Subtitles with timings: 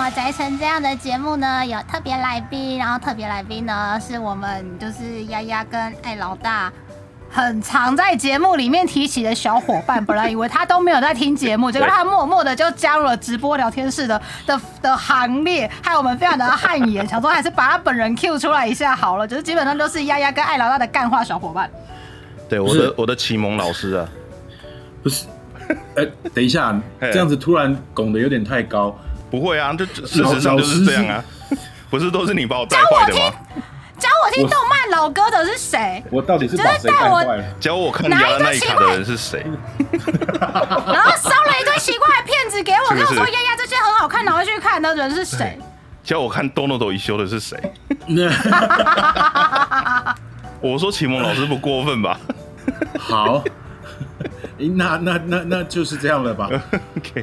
[0.00, 6.72] 么宅成这样的节目呢，有特别来宾，然后特别来宾呢是我们就是丫丫跟艾老大。
[7.28, 21.70] 很常在节目里面提起的小伙伴，本来以为他都没有在听节目， 结果他默默的就加入了直播聊天室的的的行列，害我们非常的汗颜，想说还是把他本人 Q 出来一下好了，就是基本上都是丫丫跟艾老大的干话小伙伴。
[22.48, 24.08] 对，我的我的启蒙老师啊，
[25.02, 25.26] 不是，
[25.94, 28.96] 哎，等一下， 这样子突然拱的有点太高，
[29.30, 31.24] 不会啊，就事实上就是这样啊，
[31.88, 33.32] 不是都是你把我带坏的吗？
[33.98, 36.02] 教我听动漫老歌的是谁？
[36.10, 37.44] 我到底是把谁带坏了？
[37.60, 39.44] 教我看雅那一卡的人是谁？
[40.40, 45.58] 然后收了一堆奇怪的片子给我，跟我说丫丫这些很好看，然后去看的人是谁？
[46.02, 47.58] 教我看多诺多一修的是谁？
[50.62, 52.18] 我说启蒙老师不过分吧？
[52.98, 53.44] 好，
[54.56, 56.48] 那那那那就是这样了吧
[56.96, 57.22] ？OK，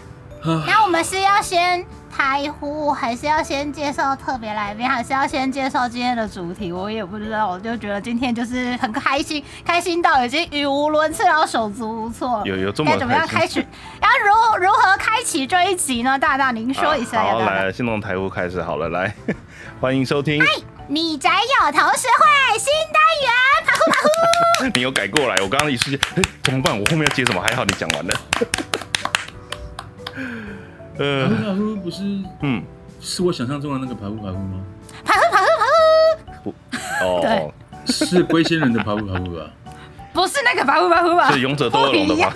[0.68, 1.84] 那我们是要先。
[2.18, 6.72] 开呼还是要先介绍特别来宾，还是要先介绍今天的主题？
[6.72, 12.42] 我也不知道，我就觉得今天就是很开心，开心到已经语无伦次，然后手足无措。
[12.44, 13.64] 有有这么该怎么样开始？
[14.02, 16.18] 然后如如何开启这一集呢？
[16.18, 17.22] 大大您说一下。
[17.22, 19.14] 好，来，先从台呼开始好了，来，
[19.80, 20.44] 欢迎收听。
[20.88, 23.32] 你宅友同事会新单元，
[23.64, 24.66] 跑呼跑呼。
[24.74, 25.36] 你有改过来？
[25.44, 26.74] 我刚刚一瞬间，哎，怎么办？
[26.74, 27.40] 我后面要接什么？
[27.40, 28.14] 还好你讲完了。
[31.00, 32.04] 呃，爬呼不是，
[32.42, 32.64] 嗯，
[33.00, 34.62] 是我想象中的那个爬呼爬呼吗？
[35.06, 36.54] 爬呼爬呼爬呼，
[37.06, 37.54] 哦，对，
[37.86, 39.50] 是龟仙人的爬呼爬呼吧？
[40.14, 41.32] 不是那个爬呼爬呼吧？
[41.32, 42.34] 是勇者斗恶龙的吗？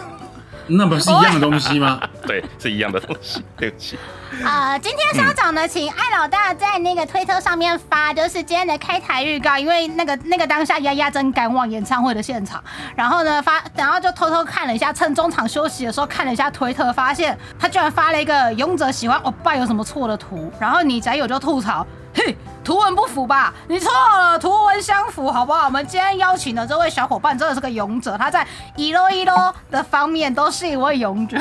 [0.67, 2.00] 那不是一样的东西吗？
[2.26, 3.44] 对，是一样的东西。
[3.58, 3.98] 对不起。
[4.45, 9.58] 呃，今天稍早呢，请艾老大在那个推特上面发，就是今天的开台预告。
[9.58, 12.64] 因为那个那个当下丫丫真赶往演唱会的现场，
[12.95, 22.36] 然后呢发，然后就偷偷看了一下，趁中场休息的时候看了一下推特，发现他居然发了一个勇者喜欢欧巴有什么错的图，然后你宅友就吐槽，嘿。
[22.64, 23.52] 图文不符吧？
[23.67, 25.66] 你错了，图文相符，好不好？
[25.66, 31.39] 我们今天邀请的这位小伙伴真的是个勇者，他在一摞一摞的方面都是一位勇者。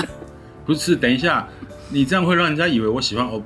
[0.64, 1.46] 不是，等一下，
[1.90, 3.42] 你这样会让人家以为我喜欢欧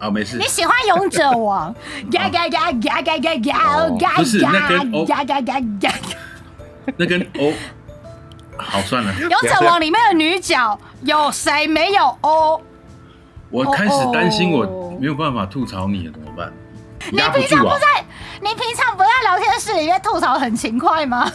[0.00, 0.10] 啊？
[0.10, 0.36] 没事。
[0.36, 1.72] 你喜欢勇者王？
[2.10, 4.16] 嘎嘎嘎嘎嘎嘎嘎！
[4.16, 5.94] 不是，那跟欧嘎嘎嘎嘎，
[6.96, 7.52] 那跟欧
[8.56, 9.14] 好算了。
[9.14, 12.60] 勇者王里面的女角有谁没有欧？
[13.50, 14.66] 我开始担心我
[15.00, 16.52] 没有办法吐槽你了，怎么办？
[17.10, 18.04] 你平常不在，
[18.42, 21.32] 你平常不在聊天室里面吐槽很勤快吗？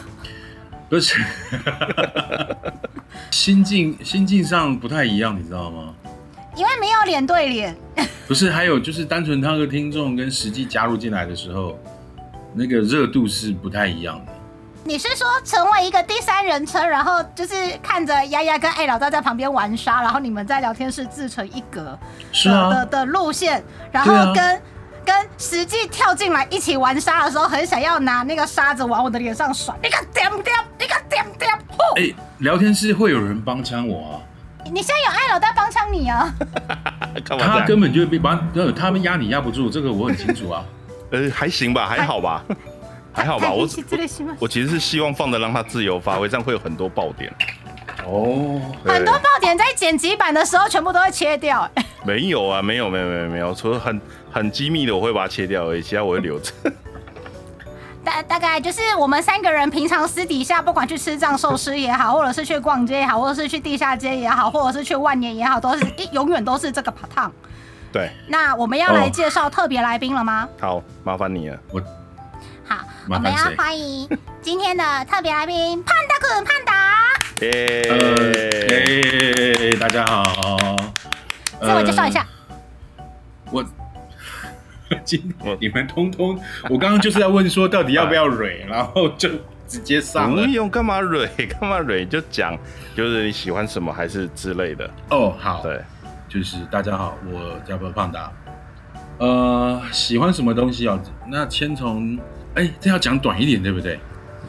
[0.88, 1.20] 不是，
[3.32, 5.92] 心境心境上不太一样，你知道吗？
[6.56, 7.76] 因为没有脸对脸。
[8.28, 11.76] 不是，还有就是单纯他的听众跟实际加入进来的时候，
[12.54, 14.32] 那个热度是不太一样的。
[14.88, 21.98] 你是说成为一个第三人称，然后就是看着丫丫跟艾老大在旁边玩沙，然后你们在聊天室自成一格
[22.32, 24.62] 是的的路线，然后跟。
[25.06, 29.72] 跟实际跳进来一起玩沙的时候，很想要拿那个沙子往我的脸上甩。
[29.84, 31.52] 你个点点，你个点点。
[31.96, 34.18] 哎，聊天室会有人帮腔我啊？
[34.72, 36.34] 你现在有艾老大帮腔你啊？
[37.40, 40.66] 他根本就被帮，他们压你压不住，这个我很清楚啊。
[41.14, 42.44] 呃，还行吧，还好吧，
[43.16, 43.52] 还好吧。
[43.52, 43.66] 我
[44.40, 47.34] 我其实是希望放的让他自由发挥，这样会有很多爆点。
[48.06, 51.68] 哦，很多爆点在剪辑版的时候全部都会切掉。
[52.04, 54.00] 没有啊，没有，没有，没有，没有，除了很
[54.32, 56.52] 很机密的我会把它切掉而已，其他我会留着。
[58.04, 67.32] 大大概就是我们三个人平常私底下，不管去吃藏寿司也好，或者是去逛街也好，或者是去地下街也好，或者是去万年也好，都是一永远都是这个 part。
[67.92, 68.12] 对。
[68.28, 70.48] 那我们要来介绍特别来宾了吗？
[70.60, 71.58] 好，麻烦你了。
[71.72, 71.82] 我。
[72.68, 74.10] 好，我们要欢迎
[74.42, 77.06] 今天的特别来宾胖达滚胖达。
[77.42, 77.86] 耶！
[79.80, 80.24] 大家好。
[81.62, 82.26] 自我介绍一下。
[83.52, 83.64] 我
[85.04, 86.40] 今你们通通，
[86.70, 89.30] 我刚刚就是在问说到底要不要蕊，然后就
[89.68, 90.44] 直接上了。
[90.44, 91.28] 不用干嘛蕊？
[91.48, 92.04] 干嘛蕊？
[92.04, 92.58] 就讲
[92.96, 94.90] 就是你喜欢什么还是之类的。
[95.12, 95.62] 哦，好。
[95.62, 95.80] 对，
[96.28, 98.32] 就是大家好，我叫胖达。
[99.20, 101.00] 呃，喜欢什么东西啊？
[101.28, 102.20] 那先从
[102.56, 104.00] 哎，这要讲短一点，对不对？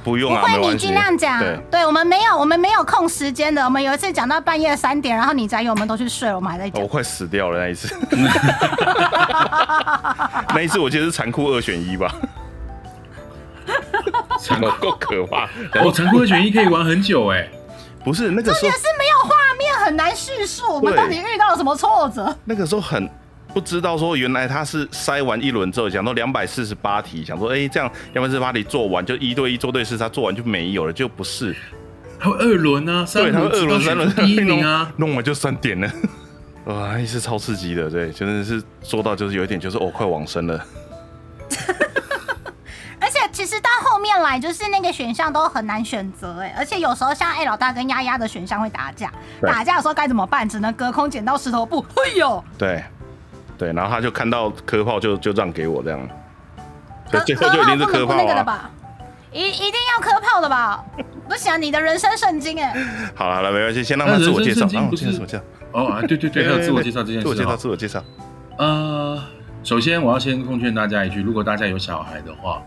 [0.04, 1.42] 不用啊，不会，你尽量讲。
[1.68, 3.64] 对，我们没有，我们没有空时间的。
[3.64, 6.80] 我们有一次讲到半夜三点，然后你宅友们都去睡了，我们还在讲。
[6.80, 7.92] 我快死掉了那一次。
[10.54, 12.14] 那一次我记得是残酷二选一吧？
[14.38, 15.48] 残酷够可怕？
[15.80, 17.48] 哦，残酷二选一可以玩很久哎。
[18.04, 22.32] 不是那个时候是没有画面，很难叙述我们到底遇到了什么挫折。
[22.44, 23.10] 那个时候很。
[23.56, 31.56] 不知道说原来他是筛完一轮之后，讲到两百四十八题，想说哎这样两百四十八题做完就一对一做对视，他做完就没有了，就不是。
[32.18, 35.90] 还有二轮啊，对，他二轮三轮第一名啊，弄完就三点了。
[36.66, 40.62] 哇，也是超刺激的，对，真的是做到就是有一点就是哦，快往生了。
[43.00, 49.10] 而且其实到后面来，就是那个选项都很难选择哎，而且有时候像 A 老大跟丫丫的选项会打架，
[49.40, 50.46] 打架的时候该怎么办？
[50.46, 51.82] 只能隔空剪刀石头布。
[52.04, 52.84] 哎呦，对，
[53.58, 56.08] 对，然后他就看到科炮就就让给我这样，
[57.10, 58.26] 所以最后科就一定是不能那科炮啊。
[58.26, 58.70] 个的吧？
[59.32, 60.84] 一一定要磕炮的吧？
[61.28, 62.72] 不行啊，你的人生圣经哎，
[63.14, 64.66] 好了好了，没关系，先让他自我介绍。
[64.72, 65.42] 然后我介绍什么介绍？
[65.72, 67.56] 哦啊，对对对，还有自我介绍这件自我介绍。
[67.56, 68.02] 自我介绍。
[68.58, 69.22] 呃，
[69.62, 72.62] 首先我要先奉劝大家一句，如果大家有小孩的话，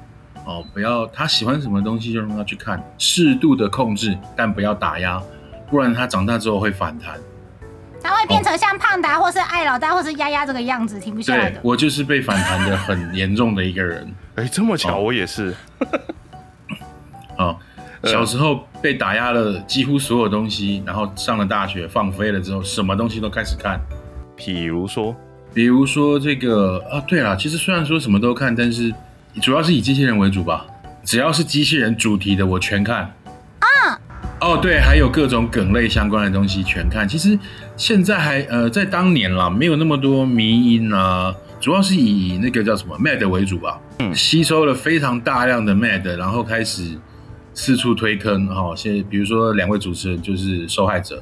[0.45, 5.19] 哦，不要他喜欢什么东西就让他去看，适度的控制，但不要打压，
[5.69, 7.17] 不然他长大之后会反弹。
[8.01, 11.55] 他会变成像胖达或是爱老大或是丫丫这个样子，停不下来的。
[11.57, 14.13] 对我就是被反弹的很严重的一个人。
[14.35, 15.53] 哎，这么巧，哦我也是。
[18.05, 23.77] 小时候被打压了几乎所有东西，然后上了大学放飞了之后，什么东西都开始看。
[24.37, 25.13] 比如说，
[25.53, 28.93] 比如说这个啊，对了，其实虽然说什么都看，但是
[29.41, 30.65] 主要是以机器人为主吧。
[31.03, 33.13] 只要是机器人主题的，我全看。
[33.59, 33.99] 啊，
[34.41, 37.07] 哦，对，还有各种梗类相关的东西全看。
[37.07, 37.37] 其实
[37.75, 43.79] 现在还呃，在当年啦，没有那么多迷音啊，主要是以那个叫什么 Mad 为主吧。
[43.99, 46.97] 嗯吸收了非常大量的 Mad，然后开始
[47.53, 48.61] 四处推坑哈。
[48.61, 51.21] 哦现在比如说两位主持人就是受害者。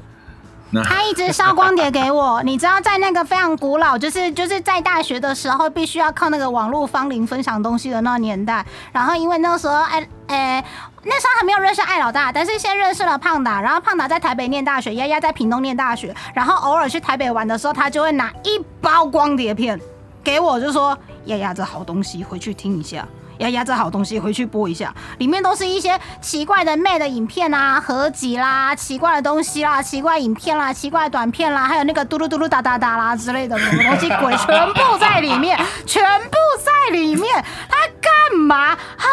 [0.70, 8.66] 那他一直烧光碟给我，你知道，在那个非常古老，就是 就是在大学的时候，必须要靠那个网络芳龄分享东西的那个年代。
[8.92, 10.62] 然后因为那时候爱，诶、
[11.04, 13.60] 那时候还没有认识艾老大，但是先认识了胖达。
[13.60, 16.14] 然后胖达在台北念大学，丫丫在屏东念大学。
[16.34, 19.80] 然后偶尔去台北玩的时候，他就会拿一包光碟片
[20.22, 20.96] 给我，就说
[21.26, 23.06] ：“丫丫，这好东西，回去听一下。”
[23.38, 37.44] 丫丫这好东西回去播一下，里面都是一些奇怪的 Mad 影片啊、合集啦、奇怪的东西啦、奇怪影片啦、奇怪的短片啦，还有那个嘟噜嘟噜哒哒哒啦之类的什么东西鬼，全部在里面，全部在里面。
[37.68, 38.74] 他干嘛？
[38.74, 39.08] 何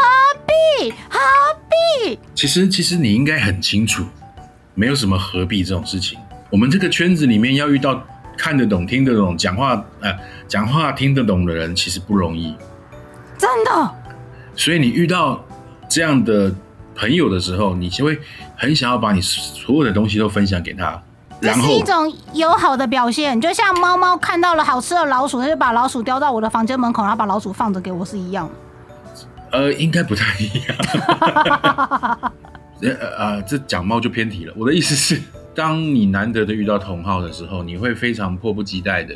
[0.45, 0.91] 必？
[1.09, 1.19] 何
[2.03, 2.19] 必？
[2.33, 4.03] 其实，其实你应该很清楚，
[4.73, 6.17] 没有什么何必这种事情。
[6.49, 8.01] 我们这个圈子里面要遇到
[8.37, 10.11] 看得懂、听得懂、讲话呃
[10.47, 12.55] 讲话听得懂的人，其实不容易。
[13.37, 13.95] 真的？
[14.55, 15.43] 所以你遇到
[15.89, 16.53] 这样的
[16.95, 18.17] 朋友的时候，你就会
[18.55, 21.01] 很想要把你所有的东西都分享给他，
[21.41, 28.49] 这然后是一种友好的表现，就像猫猫看到了好吃的老鼠，它就把老鼠叼到我的房间门口，然后把老鼠放着给我是一样。
[29.51, 30.75] 呃，应该不太一样。
[32.81, 34.53] 呃呃，这讲猫就偏题了。
[34.57, 35.21] 我的意思是，
[35.55, 39.15] 当你难得的遇到同好的时候，你会非常迫不及待的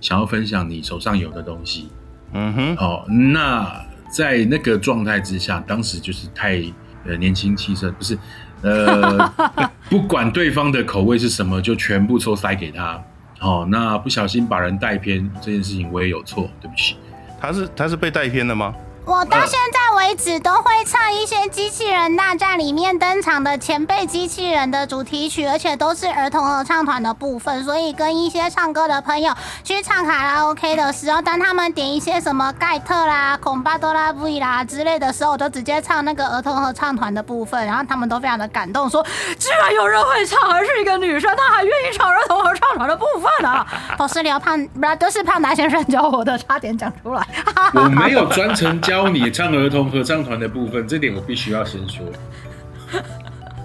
[0.00, 1.88] 想要分享你手上有的东西。
[2.32, 3.82] 嗯哼，哦，那
[4.12, 6.62] 在那个状态之下，当时就是太
[7.06, 8.16] 呃年轻气盛，不是
[8.60, 9.32] 呃，
[9.88, 13.02] 不管对方的口味是什么，就全部都塞给他。
[13.40, 16.96] 哦，那不小心把人带偏这件事情，我也有错，对不起。
[17.40, 18.72] 他是他是被带偏的吗？
[19.04, 27.64] 我到现在为止都会唱一些《机器人大战》里面登场的前辈机器人的主题曲，而且都是儿童合唱团的部分。
[27.64, 29.34] 所以跟一些唱歌的朋友
[29.64, 39.04] 去唱卡拉 OK 的时候，当他们点一些什么盖特啦、孔巴多拉布伊啦之类的时候，我就直接唱那个儿童合唱团的部分，然后他们都非常的感动，说
[39.36, 43.66] 居然有人会唱，还是一个女生，她还愿意唱儿童合唱团的部分啊！
[43.98, 47.26] 都是刘胖，不是都是胖达先生教我的，差点讲出来。
[47.74, 52.04] 我没有专程教教你唱儿童合唱团的部分，这点我必须要先说。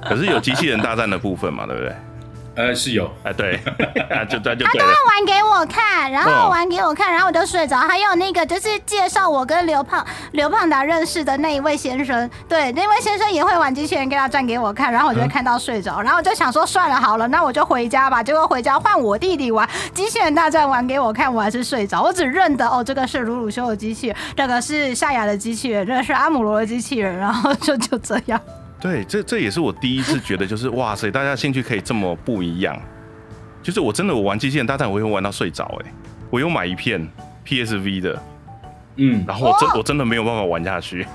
[0.01, 1.93] 可是有机器人大战的部分嘛，对不对？
[2.57, 3.55] 呃，是有， 啊，对，
[4.09, 4.93] 啊就那就他都会。
[5.17, 7.77] 玩给我看，然哦后玩给我看，然后我就睡着。
[7.77, 18.21] 还有那个就是介绍我跟刘胖刘胖达认识的那一位先生，对，那位先生也会玩机器人跟他转给我看，然后我就会看到睡着，然后我就想说算了好了，那我就回家吧。
[18.23, 22.01] 结果回家换我弟弟玩机器人大战玩给我看，我还是睡着。
[22.01, 28.39] 我只认得哦，这个是鲁鲁修的机器人，这个是夏雅的机器人，这个是阿姆罗的机器人，然后就就这样。
[28.79, 32.79] 对，这这也是我第一次觉得，就是哇塞，大家兴趣可以这么不一样。
[33.63, 35.91] 就是我真的我玩机器人大战，我也会玩到睡着哎。
[36.29, 37.05] 我有买一片
[37.45, 38.23] PSV 的，
[38.97, 41.05] 嗯，然后我真哦我真的没有办法玩下去。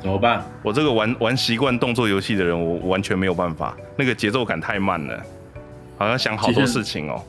[0.00, 0.44] 怎么办？
[0.62, 5.22] 我这个玩玩习惯动作游戏的人，我完全没有办法，那个节奏感太慢了，
[5.96, 7.22] 好像想好多事情哦、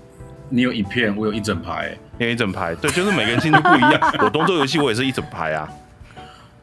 [0.49, 1.95] 你有一片，我有一整排。
[2.17, 3.99] 你有一整排，对，就是每个人兴趣不一样。
[4.23, 5.69] 我动作游戏我也是一整排啊，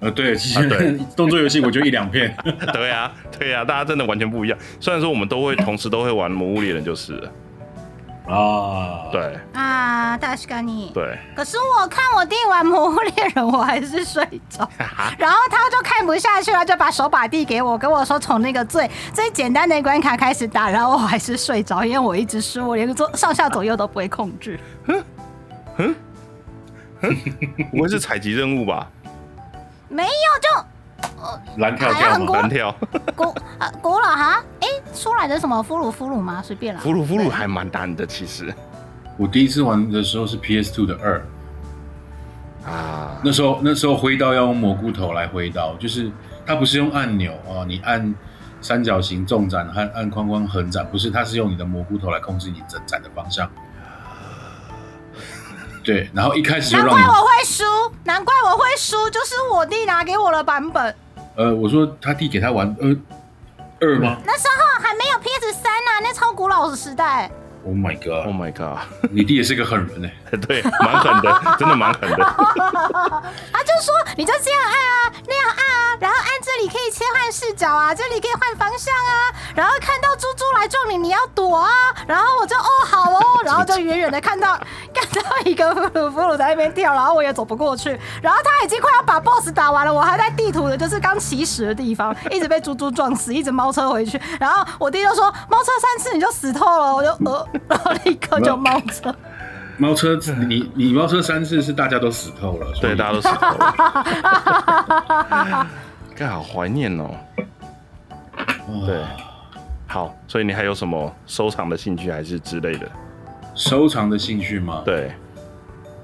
[0.03, 2.37] 呃，对，其啊对实 动作游戏我就一两片。
[2.75, 4.59] 对啊，对啊，大家真的完全不一样。
[4.81, 7.33] 虽然说我们都会同时都会玩《魔物猎人》就是了，
[8.27, 10.91] 啊，，对啊，大西干你。
[10.93, 14.69] 对，可是我看我弟玩《魔物猎人》，我还是睡着，
[15.17, 24.59] 然后他就看不下去了，就把手把递给我，跟我说从那个最最简单的关卡开始打，然后我还是睡着，因为我一直输，我连左上下左右都不会控制。
[27.71, 28.91] 不会 是采集任务吧？
[29.93, 30.09] 没有，
[30.41, 30.49] 就
[31.59, 32.75] 蓝跳跳嘛哎呀很过，单挑，
[33.15, 33.25] 古
[33.59, 36.41] 呃古老哈，哎，出来的什么俘虏俘虏吗？
[36.43, 36.81] 随便啦。
[36.81, 38.53] 俘虏俘虏还蛮难的，其实
[39.19, 41.23] 我第一次玩的时候是 PS Two 的二，
[42.65, 46.11] 啊，那时候那时候挥刀要用蘑菇头来挥刀，就是
[46.47, 48.15] 它不是用按钮啊，你按
[48.63, 53.49] 三角形纵斩和按框框横斩，不是，它是用你的蘑菇头来控制你整斩的方向。
[55.85, 57.65] 对，然后一开始就让，难怪我会输，
[58.05, 60.95] 难怪我会输，就是我弟拿给我的版本。
[61.37, 62.89] 呃，我说他弟给他玩呃
[63.81, 67.31] 二吗那时候还没有 PS 三呢，那超古老的时代。
[67.65, 68.79] ？Oh my god！Oh my god，
[69.11, 70.09] 你弟也是个狠人呢、
[70.47, 72.17] 对，蛮狠的， 真的蛮狠的。
[73.53, 81.69] 他就说你就这样按啊，那样按啊，然后按这里可以切换视角啊，这里可以换方向啊，然后看到猪猪来撞你，你要躲啊，
[82.07, 84.59] 然后我就哦好哦，然后就远远的看到
[84.95, 99.15] 看到一个俘虏俘虏在那边跳，然后我也走不过去，然后他已经快要把 BOSS 打完了，我还在地图的就是刚起始的地方，一直被猪猪撞死，一直猫车回去，然后我弟就说猫车三次你就死透了，我就呃，然后立刻就猫车。
[99.79, 100.19] 猫车，
[100.49, 103.75] 你你猫车三次是大家都死透了，对，大家都死透了。
[106.15, 107.11] 该好怀念哦。
[108.69, 109.01] 哇对，
[109.89, 112.87] 好，所以你还有什么收藏的兴趣还是之类的？
[113.55, 114.83] 收藏的兴趣吗？
[114.85, 115.13] 对，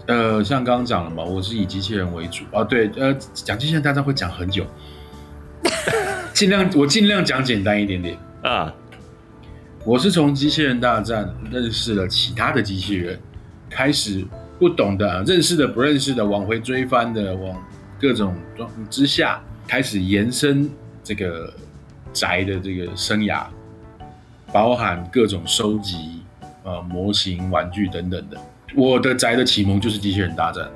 [0.07, 2.65] 呃，像刚刚讲了嘛，我是以机器人为主啊。
[2.65, 4.67] 对，呃，讲机器人大家会讲很久，
[6.35, 8.19] 尽量我尽量讲简单一点点。
[8.43, 8.73] 啊，
[9.89, 13.19] 我是从机器人大战认识了其他的机器人，
[13.71, 14.23] 开始
[14.59, 17.59] 不懂的、认识的、不认识的，往回追翻的，往
[17.99, 20.71] 各种状之下，开始延伸
[21.03, 21.51] 这个
[22.13, 23.47] 宅的这个生涯，
[24.53, 26.21] 包含各种收集
[26.65, 28.39] 呃模型、玩具等等的。
[28.77, 30.69] 我的宅的启蒙就是机器人大战。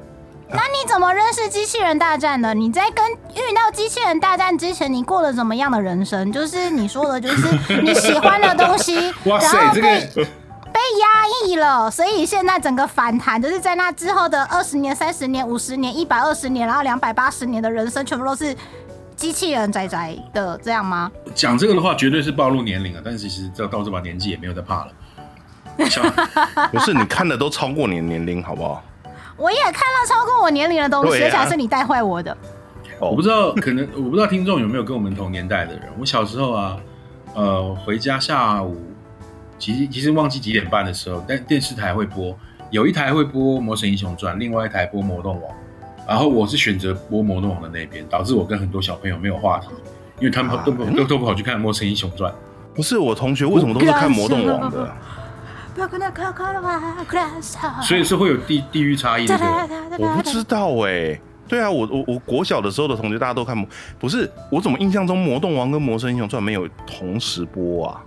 [0.55, 2.53] 那你怎么认识机器人大战的？
[2.53, 6.31] 你在跟遇到机器人大战之前，你过了怎么样的人生？
[6.31, 10.25] 就是你说的，就是 你喜欢的东西， 哇塞然后，这被个
[10.73, 18.55] 被压抑了，所以现在整个反弹，就是在那之后的二十年、三十年、五十年、一百二十年，然后两百八十年的人生，全部都是
[19.17, 21.11] 机器人仔仔的，这样吗？
[21.35, 23.01] 讲这个的话，绝对是暴露年龄了。
[23.03, 24.89] 但是其实到到这把年纪也没有在怕了。
[25.89, 26.05] 像
[26.71, 28.83] 不是你看的都超过你的年龄，好不好？
[29.43, 32.37] 我也看到超过我年龄的东西，而且还是你带坏我的。
[33.01, 35.83] 我不知道，可能我不知道听众有没有跟我们同年代的人。
[35.99, 36.77] 我小时候啊，
[37.35, 38.81] 呃，回家下午，
[39.59, 42.39] 其实其实忘记几点半的时候，但电视台会播，
[42.71, 45.51] 有一台会播《魔神英雄传》，另外一台播《魔动王》。
[46.07, 49.67] 然后我是选择播《魔动王》的那边，导致我跟很多小朋友没有话题，
[50.21, 52.31] 因为他们都都都都都跑去看《魔神英雄传》。
[52.73, 54.95] 不是我同学为什么都是看魔动王的？
[57.83, 59.38] 所以是会有地地域差异的。
[59.99, 63.67] 我不知道哎、对啊，我我我国小的时候的同学大家都看魔，
[63.99, 68.00] 不是我怎么印象中魔动王跟魔神英雄传没有同时播啊？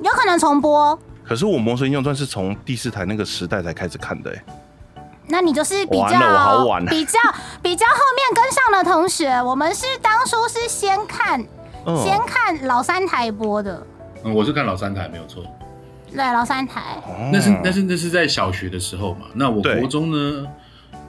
[0.00, 4.44] 有可能重播，可是我魔神英雄传是从第四台那个时代才开始看的哎、
[5.28, 7.18] 那你就是比完了我好较晚比较
[7.62, 11.42] 比较后面跟上的同学，我们是当初是先看
[11.86, 13.86] 嗯，先看老三台播的，
[14.24, 15.44] 嗯，我是看老三台没有错。
[16.14, 16.80] 对，老三台。
[17.06, 19.26] 哦那是那是那是在小学的时候嘛。
[19.34, 20.46] 那我对国中呢，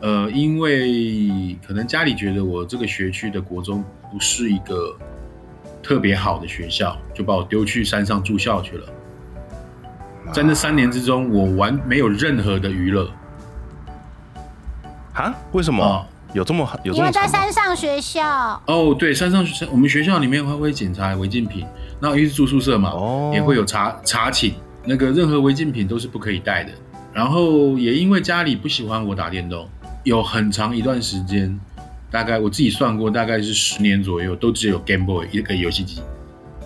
[0.01, 4.98] 呃，因为可能家里觉得我这个学区的国中不是一个
[5.81, 8.88] 特别好的学校，就把我丢去山上住校去了。
[10.31, 13.10] 在那三年之中，我完没有任何的娱乐。
[15.13, 15.33] 啊？
[15.51, 17.27] 为什么、啊有这么有这因为在？
[17.27, 21.63] 山上学校，哦，对，山上山我们学校里面还会检查违禁品，
[22.00, 24.55] 那因为是住宿舍嘛，哦也会有查查寝，
[24.86, 26.72] 那个任何违禁品都是不可以带的。
[27.13, 29.70] 然后也因为家里不喜欢我打电动，
[30.04, 31.60] 有很长一段时间，
[32.10, 36.02] 大概我自己算过，大概是十年左右，都只有 Game Boy 一个游戏机。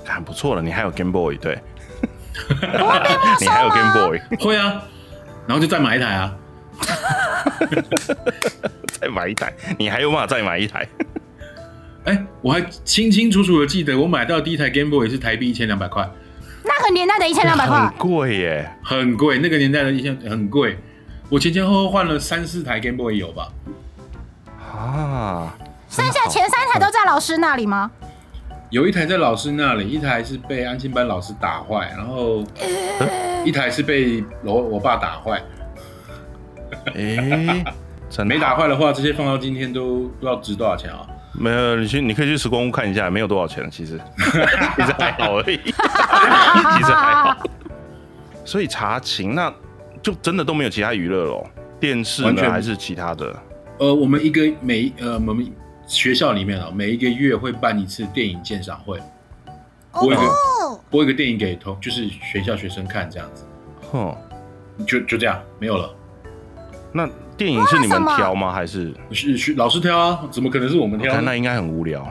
[0.06, 1.60] 很不错了，你还有 Game Boy 对，
[3.42, 4.82] 你还有 Game？Boy，会啊，
[5.46, 6.34] 然后就再买一台啊。
[9.00, 10.88] 再买一台，你还有办法再买一台？
[12.06, 16.10] 哎，我还清清楚楚的记得，我买到第一台 Game Boy 是台币一千两百块，
[16.68, 18.70] 那个年代的一千两百块很，贵耶。
[18.84, 20.78] 很贵，那个年代的一千很贵。
[21.30, 23.50] 我前前后后换了三四台 Game Boy 有吧？
[24.60, 25.56] 啊，
[25.90, 27.92] 剩下前三台都在老师那里吗？
[28.70, 32.44] 有一台在老师那里，一台是被安亲班老师打坏，然后
[33.46, 35.42] 一台是被我我爸打坏，
[36.94, 37.64] 哎，
[38.12, 41.08] 真没打好坏的话，这些放到今天都不知道值多少钱啊。
[41.38, 44.00] 没有，你去你可以去时光屋看一下，没有多少钱，其实。
[44.18, 47.38] 其实还好而已， 其实还好。
[48.44, 49.54] 所以查情那
[50.02, 52.46] 就真的都没有其他娱乐了，电视完全。
[52.46, 53.36] 呢还是其他的？
[53.80, 55.52] 呃，我们一个每呃我们
[55.86, 59.00] 学校里面啊，每一个月会办一次电影鉴赏会，
[59.92, 63.46] 播一个哦，播一个电影给同就是学校学生看这样子，
[63.92, 64.16] 哼，
[64.88, 65.94] 就就这样没有了。
[66.92, 68.52] 那电影是你们挑吗？
[68.52, 68.94] 还是？
[69.12, 72.06] 是是老师挑啊，怎么可能是我们挑那应该很无聊，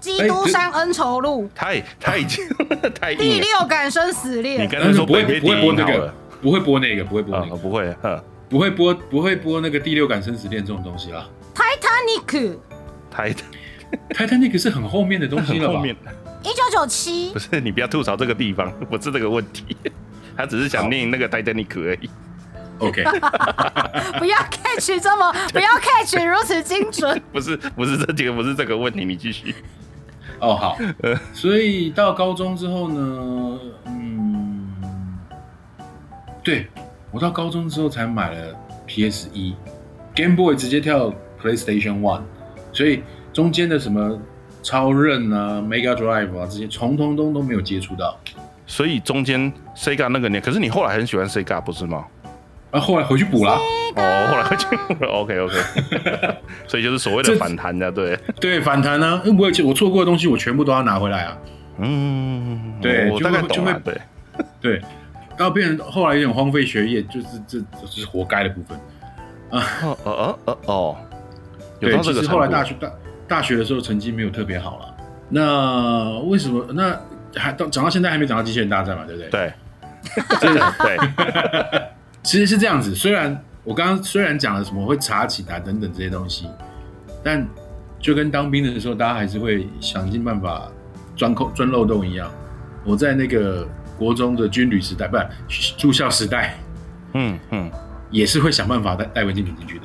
[0.00, 2.42] 基督山恩仇录，太太已经
[2.98, 3.40] 太第。
[3.40, 4.54] 六感生死恋。
[4.54, 7.96] 你恋，刚才说不会不会播那个不会播那个，不会播啊那，个，不会，
[8.48, 11.26] 不会播不会播那个第六感生死恋这种东西啦。
[11.54, 12.56] Titanic，
[13.10, 13.34] 太
[14.10, 15.82] 泰坦尼克是很后面的东西了吧？
[16.42, 17.32] 一九九七。
[17.32, 19.76] 不，是你不要吐槽这个地方，不是这个问题，
[20.36, 22.10] 他只是想念那个 Titanic 而已。
[22.78, 23.04] OK，
[24.18, 27.20] 不要 catch 这么，不要 catch 如此精准。
[27.32, 29.54] 不是不是这几个不是这个问题，你继续。
[30.40, 30.76] 哦好，
[31.32, 34.74] 所以到高中之后呢，嗯，
[36.42, 36.66] 对
[37.12, 38.54] 我到高中之后才买了
[38.86, 39.54] PS 一
[40.14, 42.22] ，Game Boy 直接跳 PlayStation One，
[42.72, 43.02] 所以
[43.32, 44.18] 中间的什么
[44.62, 48.18] 超任啊、Mega Drive 啊这些，从通通都没有接触到。
[48.66, 52.04] 所以中间 Sega 那个年，可是你后来很喜欢 Sega 不是吗？
[52.74, 53.52] 啊，后来回去补了。
[53.96, 55.54] 哦，后来回去补了 OK OK，
[56.66, 61.38] 所以就是所谓的反弹的，对，对，反弹呢、因为我我错过的东西，我全部都要拿回来啊。
[61.78, 64.00] 嗯，对就我大概会就会懂了，对，
[64.60, 64.82] 对，
[65.36, 68.76] 然后变成后来有点荒废学业，就是这这是活该的部分。
[69.50, 70.96] 哦哦哦哦哦，
[71.78, 72.90] 有对，到这个其实后来大学大
[73.28, 74.94] 大学的时候成绩没有特别好了。
[75.28, 76.66] 那为什么？
[76.72, 76.98] 那
[77.36, 79.30] 还到长到现在还没讲到机器人大战嘛，对不对？
[79.30, 79.52] 对
[80.40, 80.98] 真的对，
[82.24, 82.94] 其实是这样子。
[82.94, 86.48] 虽然我刚刚虽然讲了什么会查起来等等这些东西，
[87.22, 87.46] 但
[88.00, 90.68] 就跟当兵的时候，大家还是会想尽办法
[91.14, 92.30] 钻空钻漏洞一样。
[92.84, 93.66] 我在那个
[93.96, 95.16] 国中的军旅时代，不
[95.48, 96.58] 是住校时代，
[97.12, 97.70] 嗯嗯，
[98.10, 99.84] 也是会想办法带带违禁品进去的。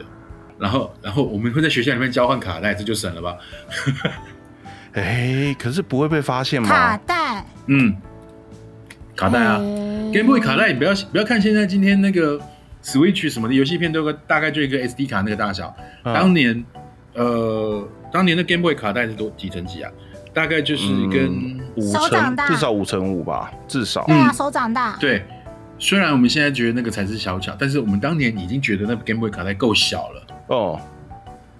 [0.57, 3.37] 然后，然后我们会在学校里面交换卡带，这就省了吧？
[4.93, 6.99] 哎，可是不会被发现吗卡吗？
[7.05, 7.95] 带，嗯，
[9.19, 12.39] 卡带啊嘿，Game Boy 卡带，你不要不要看现在今天那个
[12.81, 15.75] Switch 什么的游戏片都有个大概就一个 SD 卡那个大小。
[16.05, 16.65] 嗯当年，
[17.15, 19.91] 呃，当年的 Game Boy 卡带是多几乘几啊？
[20.33, 25.21] 大概就是跟、嗯五手掌大乘至少五乘五吧，至少对啊，嗯手掌大，对。
[25.77, 30.27] 虽然我们现在觉得那个才是小巧，但是我们当年已经觉得那 Game Boy 卡带够小了。
[30.47, 30.79] 哦，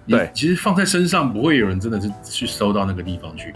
[0.08, 3.54] 对其实放在身上不会有人真的是去收到那个地方去。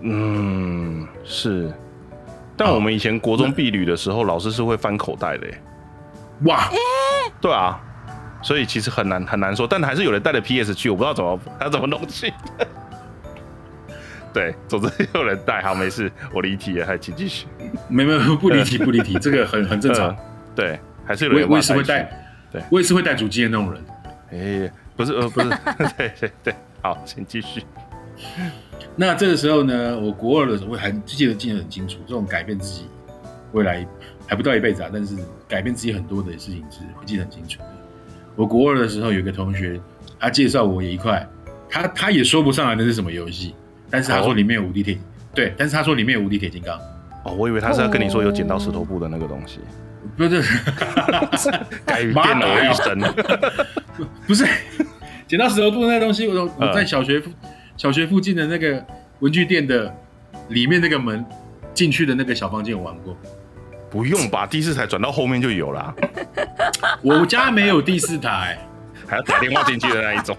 [0.00, 1.72] 嗯，是。
[2.56, 5.62] 但我们以前国中避旅的时候，老师是会翻口袋的耶。
[6.44, 6.68] 哇，
[7.40, 7.80] 对啊，
[8.42, 12.66] 所以其实很难很难说，但还是有人带了 PS 去，我不知道怎么他怎么弄去的。
[14.34, 17.46] 对，总之有人带，好没事，我离题了，还请继续。
[17.88, 20.16] 没没有不离题 不离题，这个很很正常嗯。
[20.56, 22.10] 对，还是有我也我人把它去也是会带，
[22.50, 23.84] 对我也是会带主机的那种人。
[24.32, 25.48] 哎、不是呃不是，
[25.96, 27.62] 对对对，好，请继续。
[28.96, 32.86] 那这个时候呢，我国二的时候，我还记得记得很清楚，这种改变自己
[33.52, 33.86] 未来
[34.26, 35.16] 还不到一辈子啊，但是
[35.48, 37.58] 改变自己很多的事情是会记得很清楚。
[37.60, 37.66] 的。
[38.36, 39.80] 我国二的时候有一个同学，
[40.18, 41.26] 他介绍我一块，
[41.68, 43.54] 他他也说不上来那是什么游戏，
[43.90, 44.34] 但是他说哦。
[44.34, 44.98] 里面有无敌铁，
[45.34, 46.78] 对，但是他说里面有无敌铁金刚，
[47.24, 49.60] 哦，我以为他是要跟你说有剪刀石头布的那个东西，
[50.16, 50.42] 不是
[51.86, 53.00] 改变了我一生。
[54.26, 54.44] 不是
[55.28, 57.30] 剪刀石头布那东西，我嗯我在小学附
[57.76, 58.84] 小学附近的那个
[59.20, 59.94] 文具店的
[60.48, 61.24] 里面那个门
[61.72, 63.16] 进去的那个小房间，有玩过。
[63.90, 65.94] 不用吧，第四台转到后面就有啦，
[67.02, 68.58] 我家没有第四台，
[69.06, 70.36] 还要打电话进去的那一种。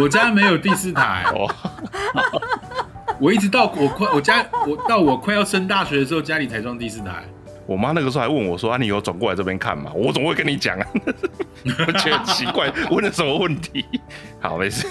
[0.00, 1.24] 我家没有第四台。
[1.34, 1.48] 哦，
[3.20, 7.24] 我一直到我快我家我到我快要升大学的时候，家里才装第四台。
[7.66, 10.86] 我妈那个时候还问我说：“啊，你有转过来这边看吗？”我怎么会跟你讲啊？
[11.86, 13.84] 我 觉得很奇怪，问了什么问题？
[14.40, 14.86] 好，没事。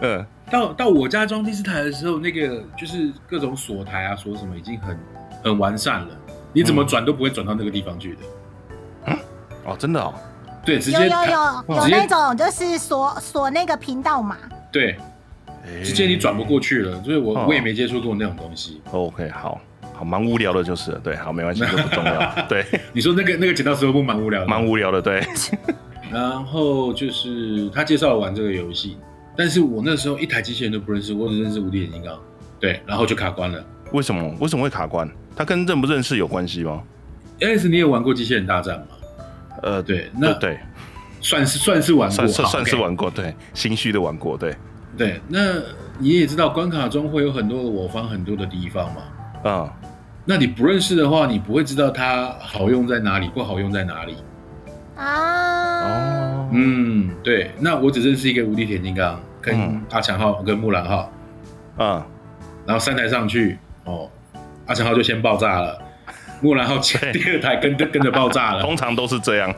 [0.00, 4.98] 嗯，到到我家装第四台的时候，那个就是各种锁台啊，锁什么已经很
[5.44, 6.08] 很完善了，
[6.52, 9.16] 你怎么转都不会转到那个地方去的。
[9.64, 10.14] 哦，真的哦，
[10.64, 14.36] 对，直接有有接有有那种就是锁锁那个频道嘛，
[14.72, 14.96] 对，
[15.66, 17.02] 哎直接你转不过去了。
[17.02, 18.80] 所以我哦我也没接触过那种东西。
[18.90, 19.60] OK，好
[19.94, 22.34] 好，蛮无聊的，就是了对，好，没关系，这不重要。
[22.48, 25.22] 对， 你说那个那个剪刀石头布蛮无聊的，蛮无聊的，对。
[26.10, 28.96] 然后就是他介绍我玩这个游戏，
[29.38, 32.18] 但是我那时候一台机器人都不认识，我只认识无敌铁金刚。
[32.58, 33.64] 对，然后就卡关了。
[33.92, 34.34] 为什么？
[34.40, 35.08] 为什么会卡关？
[35.36, 36.82] 它跟认不认识有关系吗
[37.38, 38.86] ？，Alex，你有玩过机器人大战吗？
[39.62, 40.58] 呃，对，那对，
[41.20, 44.56] 算是算是玩过，算算算是玩过，对，心虚的玩过，对，
[44.96, 45.54] 对，那
[46.00, 49.02] 你也知道关卡中会有很多的我方很多的地方嘛。
[49.44, 49.70] 嗯，
[50.24, 54.16] 那你不认识的话，你不会知道它好用在哪里，不好用在哪里。
[54.96, 55.67] 啊，哦，
[56.52, 57.50] 嗯，对。
[57.58, 59.82] 那我只认识一个无敌铁金刚，跟嗯。
[59.90, 61.12] 阿强号跟木兰号，
[61.78, 62.02] 嗯，
[62.66, 64.10] 然后三台上去，哦，
[64.66, 65.80] 阿强号就先爆炸了，
[66.40, 69.54] 木兰号前第二台跟跟跟着爆炸了，通常都是这样，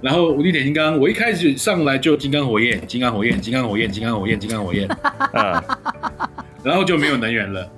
[0.00, 4.88] 然后无敌铁金刚，我一开始上来就金刚火焰，金刚火焰，金刚火焰，金刚火焰，金刚火焰，
[5.32, 5.62] 嗯，
[6.62, 7.70] 然后就没有能源了，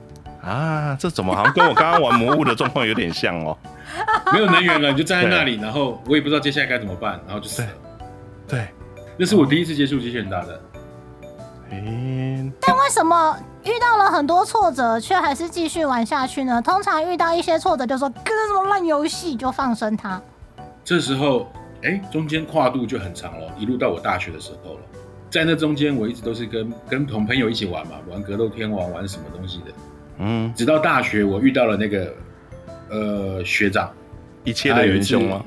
[0.42, 3.56] 啊，这怎么好像跟我刚刚玩魔物的状况有点像哦？
[4.32, 7.68] 没有能源了，你就站在那里，然后我也不知道接下来该怎么办，然后就死了。
[8.48, 8.68] 对，
[9.18, 10.50] 那是我第一次接触机器人大战。
[11.70, 16.62] 诶，但为什么遇到了很多挫折，却还是继续玩下去呢？
[16.62, 20.22] 通常遇到一些挫折，就说跟什么烂游戏就放生它。
[20.84, 21.50] 这时候，
[21.82, 24.80] 哎，中间跨度就很长了，一路到我大学的时候了。
[25.28, 29.64] 在那中间，我一直都是跟跟同朋友一起玩嘛，玩格斗天王，玩什么东西的。
[30.18, 32.14] 嗯，直到大学，我遇到了那个
[32.88, 33.90] 呃学长，
[34.44, 35.44] 一切的元凶吗？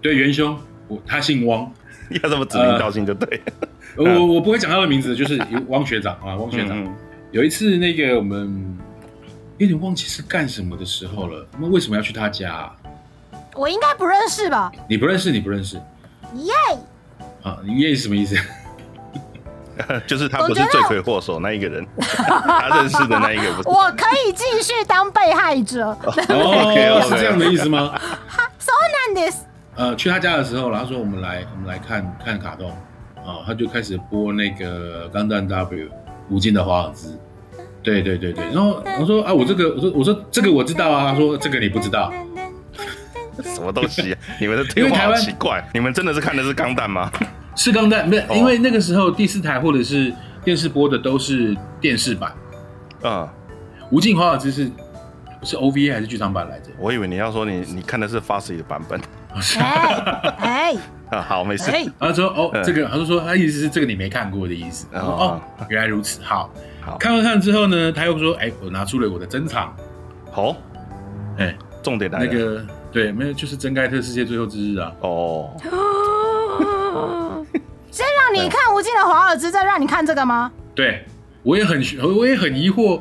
[0.00, 0.58] 对元凶，
[0.88, 1.70] 我他姓汪，
[2.22, 3.68] 要这么指名道姓就对了。
[3.96, 6.82] 呃我我不会讲他的名字，就是汪学长啊，汪学长。
[6.84, 6.94] 嗯
[7.30, 8.78] 有一次，那个我们
[9.58, 12.72] 有点忘记是干什么的时候了，那为什么要去他家啊、
[13.54, 14.72] 我应该不认识吧？
[14.88, 15.76] 你不认识，你不认识
[16.36, 16.52] 耶、
[17.42, 17.58] 啊？
[17.62, 18.34] 你耶是什么意思？
[19.88, 23.68] 嗯 就是他不是罪魁祸首那一个人， 他认识的那一个不是。
[23.68, 25.88] 我可以继续当被害者。
[26.30, 27.92] 哦是这样的意思吗
[28.58, 28.72] ？so
[29.12, 29.42] 难 this
[29.78, 32.68] 呃，去他家的时候，然后说我们来我们来看看卡通
[33.24, 35.86] 啊，他就开始播那个《钢弹 W》
[36.28, 37.16] 无尽的华尔兹。
[37.80, 42.12] 对对对对，然后我说啊，我这个我说我说这个我知道啊，他说这个你不知道，
[43.42, 44.18] 什么东西、啊？
[44.40, 47.10] 你们的对话好奇怪，你们真的是看的是钢弹吗？
[47.54, 50.12] 是钢弹，不是哦因为那个时候第四台或者是
[50.44, 52.32] 电视播的都是电视版，
[53.04, 53.28] 嗯，
[53.90, 54.68] 无尽华尔兹是
[55.44, 56.70] 是 OVA 还是剧场版来着？
[56.78, 59.00] 我以为你要说你你看的是 Fussy 的版本
[59.34, 60.76] 哎哎。
[61.10, 61.70] 啊，好，没事。
[61.70, 62.62] 哎，他说哦，嗯。
[62.62, 64.86] 这个他就说他意思是这个你没看过的意思。
[64.92, 65.00] 哦。
[65.00, 66.50] 哦，原来如此，好，
[66.82, 69.74] 好，看完看之后呢，他又说，哎，我拿出了我的珍藏，
[70.30, 70.54] 好，
[71.38, 72.26] 哎，重点来了。
[72.26, 72.62] 那个
[72.92, 74.92] 对，没有，就是真盖特世界最后之日啊。
[75.00, 75.56] 哦，
[77.90, 80.52] 先让你看无尽的华尔兹，再让你看这个吗？
[80.74, 81.06] 对，
[81.42, 81.82] 我也很
[82.16, 83.00] 我也很疑惑，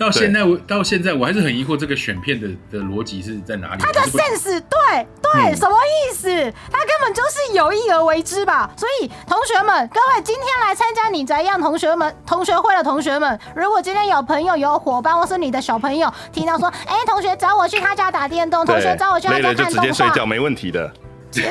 [0.00, 3.82] 到现在我到现在我还是很疑惑这个选片的的逻辑是在哪里。
[3.82, 6.26] 他的 sense 对对，嗯什么意思？
[6.72, 8.70] 他根本就是有意而为之吧。
[8.78, 20.90] 所以同学们，各位今天来参加你宅样同学们同学会的同学们，如果今天有朋友有伙伴或是你的小朋友听到说，哎、同学找我去他家打电动，同学找我去他家看动画直接睡觉，，没问题的。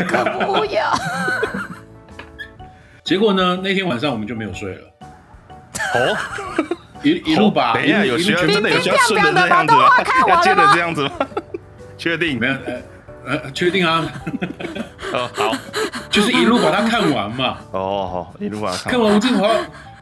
[0.08, 0.92] 可不要。
[3.06, 4.82] 结果呢，那天晚上我们就没有睡了，
[5.94, 6.18] 哦，
[7.04, 9.90] 一一路吧等一下，有需要真的有需要顺着这样子吗
[10.28, 11.12] 要接着这样子吗？
[11.98, 12.48] 确定没？
[12.48, 12.54] 有
[13.26, 14.10] 呃呃，确定啊，
[15.14, 15.56] 哦，好，
[16.10, 17.58] 就是一路把它看完嘛。
[17.72, 19.50] 哦，好，一路把它看看完吴敬华，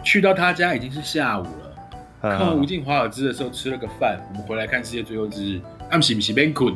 [0.04, 1.76] 去到他家已经是下午了。
[2.22, 6.74] 看完吴嗯，敬华尔兹的时候吃了个饭，我们回来看世界最后之日，俺是不是边困？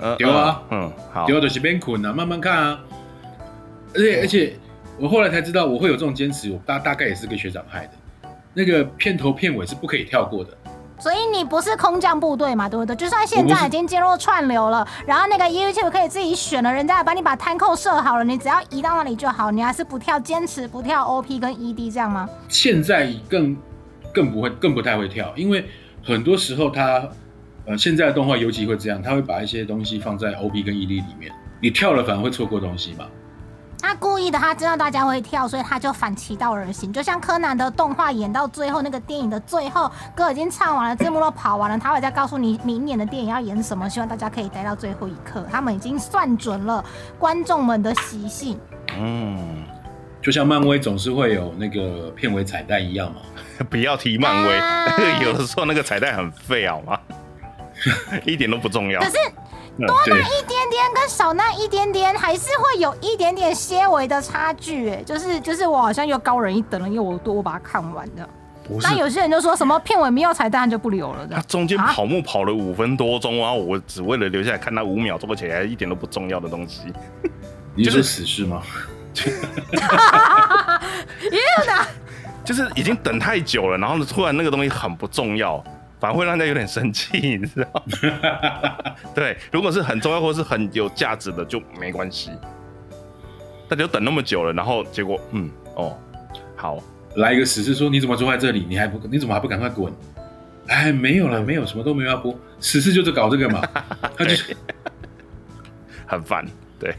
[0.00, 2.80] 嗯有啊，嗯，好，丢的是边困啊，慢慢看啊。
[3.94, 4.54] 而且而且，
[4.98, 7.92] 我后来才知道我会有这种坚持，我大大概也是个学长害的。
[8.56, 10.56] 那个片头片尾是不可以跳过的。
[10.98, 12.96] 所以你不是空降部队嘛，对不对？
[12.96, 22.26] 就算现在已经进入串流了，然后那个 YouTube 可以自己选了，人家也帮你把摊扣设好了，你只要移到那里就好，你还是不跳，坚持不跳 OP 跟 ED 这样吗？
[22.48, 23.54] 现在更
[24.10, 25.62] 更不会，更不太会跳，因为
[26.02, 27.06] 很多时候它
[27.66, 33.04] 呃现在的动画尤其会这样，他会把一些东西放在 OP 跟 ED 里面，你跳了反而会错过东西嘛。
[33.80, 36.92] 他故意的，他知道大家会跳，所以他就反其道而行。
[36.92, 45.46] 就像柯南的动画演到最后，那个电影的最后，歌已经唱完了，字幕都跑完了，他会再告诉你明年的电影要演什么，希望大家可以待到最后一刻。
[45.50, 46.84] 他们已经算准了
[47.18, 48.58] 观众们的习性。
[48.98, 49.64] 嗯，
[50.20, 53.20] 就像漫威总是会有那个片尾彩蛋一样嘛。
[53.70, 54.86] 不要提漫威啊，
[55.22, 56.98] 有的时候那个彩蛋很废，好吗？
[58.24, 59.06] 一点都不重要可。
[59.06, 59.16] 是
[59.78, 64.90] 嗯，对，一点点跟少那一点点，还是会有一点点些微的差距。
[64.90, 68.26] 哎，就是就是我好像又高人一等了，因为我多我把它看完的。
[68.66, 71.26] 不是那，有些人就说什么片尾没有彩蛋就不留了。
[71.28, 76.92] 他中间啊跑步跑了五分多钟啊，我只为了留下来看那五秒钟，而且还一点都不重要的东西。
[77.74, 78.62] 你是死侍吗？
[79.16, 79.30] 也
[81.38, 81.72] 有的，
[82.44, 85.62] 就是已经等太久了，然后呢，突然那个东西很不重要，
[85.98, 87.84] 反而会让人家有点生气， 你知道？
[89.14, 92.30] 对，如果是很重要或是很有价值的就没关系。
[93.68, 95.98] 大家都等那么久了，然后结果，嗯，哦，
[96.54, 96.78] 好，
[97.16, 98.64] 来一个死士说你怎么坐在这里？
[98.68, 99.92] 你还不你怎么还不赶快滚？
[100.68, 103.60] 哎，没有了，没有什么都没有要播，死士就是搞这个嘛，
[104.16, 104.34] 他就
[106.06, 106.46] 很烦。
[106.78, 106.94] 对，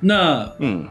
[0.00, 0.86] 那嗯，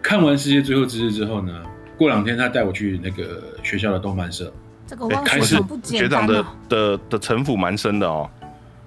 [0.00, 1.62] 看完《世界最后之日》之后呢？
[1.98, 4.52] 过两天他带我去那个学校的动漫社，
[4.92, 6.46] 这个忘开始学长不学长的简单哦。
[6.68, 8.28] 的的城府蛮深的哦。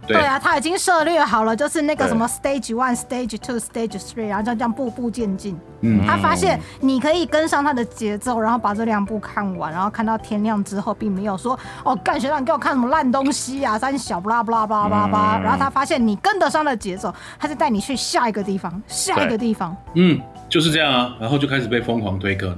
[0.05, 5.57] 对对啊，他已经涉略好了，就是那个什么 stage one、stage two、stage three，然后就这样步步渐进。
[5.81, 19.75] 嗯，他发现你可以跟上他的节奏，然后把这两部看完，然后看到天亮之后，并没有说哦，干学长你给我看什么烂东西啊，三小不拉不拉不拉不拉然后他发现你跟得上的节奏，他就带你去下一个地方，下一个地方。
[19.95, 22.55] 嗯，就是这样啊，然后就开始被疯狂推坑。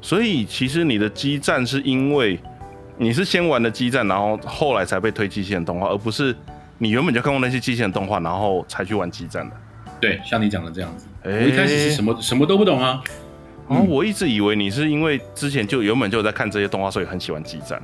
[0.00, 2.40] 所以其实你的激战是因为
[3.00, 6.34] 你是先玩的激战，然后后来才被推机器人动画，而不是
[6.78, 9.56] 你原本就看过那些机器人动画，然后才去玩激战的。
[10.00, 13.00] 对，像你讲的这样子，哎我一开始是什么什么都不懂啊。
[13.68, 17.80] 然后我一直以为你是因为之前就原本就有在看这些动画，所以很喜欢激战。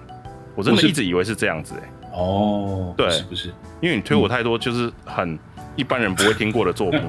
[0.57, 3.49] 我真的一直以为是这样子哎、哦，对不是不是，
[3.81, 5.39] 因为你推我太多就是很
[5.77, 7.01] 一般人不会听过的作品，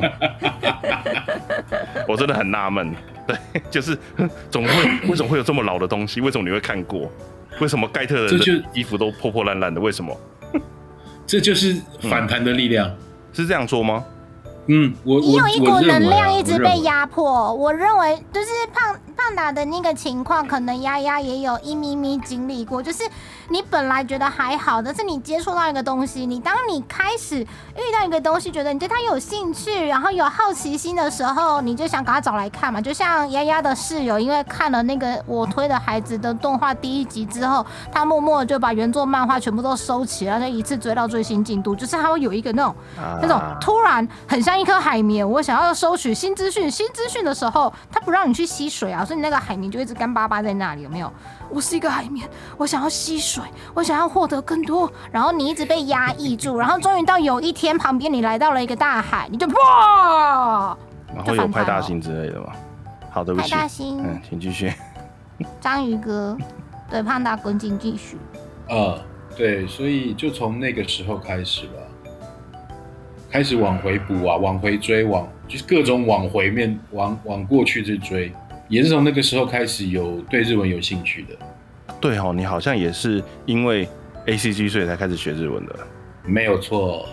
[2.07, 2.93] 我真的很纳闷。
[3.25, 3.35] 对，
[3.71, 3.97] 就是
[4.51, 6.21] 怎么会为什么会有这么老的东西？
[6.21, 7.11] 为什么你会看过？
[7.59, 9.79] 为什么盖特的衣服都破破烂烂的？
[9.79, 10.15] 为什么？
[11.27, 12.95] 这就是反弹的力量。
[13.33, 14.05] 是这样说吗？
[14.67, 22.81] 嗯，我你有一股能量一直被压迫，我认为就是胖胖达的那个情况，可能丫丫也有一咪咪经历过。
[22.81, 23.03] 就是
[23.49, 32.81] 你本来觉得还好，但是你接触到一个东西，你当你开始遇到一个东西，觉得你对它有兴趣，然后有好奇心的时候，你就想赶快找来看嘛。
[32.81, 41.75] 就像丫丫的室友，因为看了那个我推的孩子的动画第一集之后，他默默就把原作漫画全部都收起来，就一次追到最新进度。
[41.75, 42.75] 就是他会有一个那种。
[43.21, 51.11] 那种啊突然很像一颗海绵，我想要收取新资讯、新资讯的时候，它不让你去吸水啊，所以你那个海绵就一直干巴巴在那里，有没有？
[51.49, 60.77] 我是一个海绵，我想要吸水，我想要获得更多，然后你一直被压抑住，然后终于到有一天旁边你来到了一个大海，你就哇，
[61.13, 62.53] 然后有派大星之类的吗？
[63.11, 64.71] 好，对不派，大星、嗯，请继续。
[65.59, 66.37] 章鱼哥，
[66.89, 68.17] 对，胖大跟进继续。
[68.69, 68.97] 呃，
[69.35, 71.73] 对，所以就从那个时候开始吧，
[73.35, 78.31] 开始往回补啊，往回追，往就是各种往回面，往往过去去追，
[78.69, 81.35] 也是从那个时候开始有对日文有兴趣的。
[81.99, 83.89] 对哦，你好像也是因为
[84.27, 85.75] A C G 所以才开始学日文的。
[86.23, 87.09] 没有错，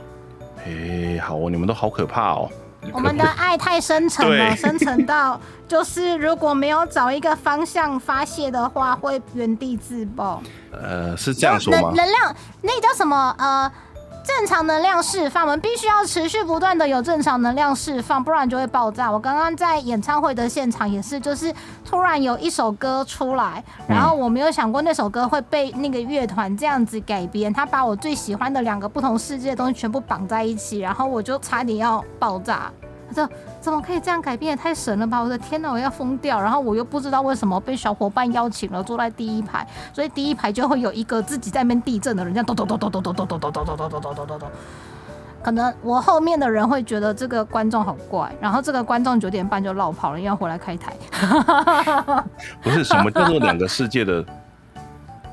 [0.64, 2.48] 哎，好哦，你们都好可怕哦。
[2.92, 10.40] 我们的爱太深沉了，深沉到就是如果没有找一个方向发泄的话，会原地自爆。
[10.70, 11.96] 呃，是这样说吗能？
[11.96, 13.34] 能量那叫什么？
[13.38, 13.72] 呃，
[14.24, 19.10] 正常能量释放，我们必须要持续不断的有正常能量释放，不然就会爆炸。
[19.10, 21.52] 我刚刚在演唱会的现场也是，就是
[21.84, 32.70] 突然有一首歌出来，然后我没有想过那首歌会被那个乐团这样子改编，他把我最喜欢的两个不同世界的东西全部绑在一起，然后我就差点要爆炸。
[33.12, 34.50] 他说：“怎么可以这样改变？
[34.50, 35.20] 也太神了吧！
[35.20, 36.40] 我的天哪，我要疯掉！
[36.40, 44.48] 然后我又不知道为什么被小伙伴邀请了，坐在第一排，所以第一排就会有一个自己在那边地震的人，这样咚咚咚咚咚咚咚咚咚咚咚咚咚咚咚咚咚。
[45.42, 50.94] 可能我后面的人会觉得这个观众好怪，然后这个观众九点半就落跑了，要回来开台。
[52.62, 54.24] 不是什么叫做两个世界的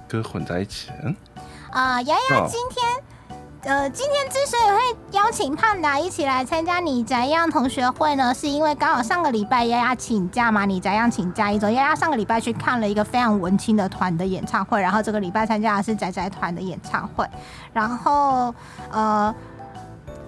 [0.08, 0.89] 歌混在一起？
[1.04, 1.15] 嗯，
[1.72, 3.09] 啊，丫丫哦今天。
[3.63, 11.69] 呃，今天之所以会邀请胖达一起来参加你宅样同学会呢，是因为刚好上个礼拜丫丫请假嘛，你宅样请假一周。
[11.69, 17.28] 丫丫上个礼拜去看了一个非常文青的团的演唱会，然后这个礼拜参加的是宅宅团的演唱会。
[17.74, 18.56] 然后
[18.91, 19.36] 呃，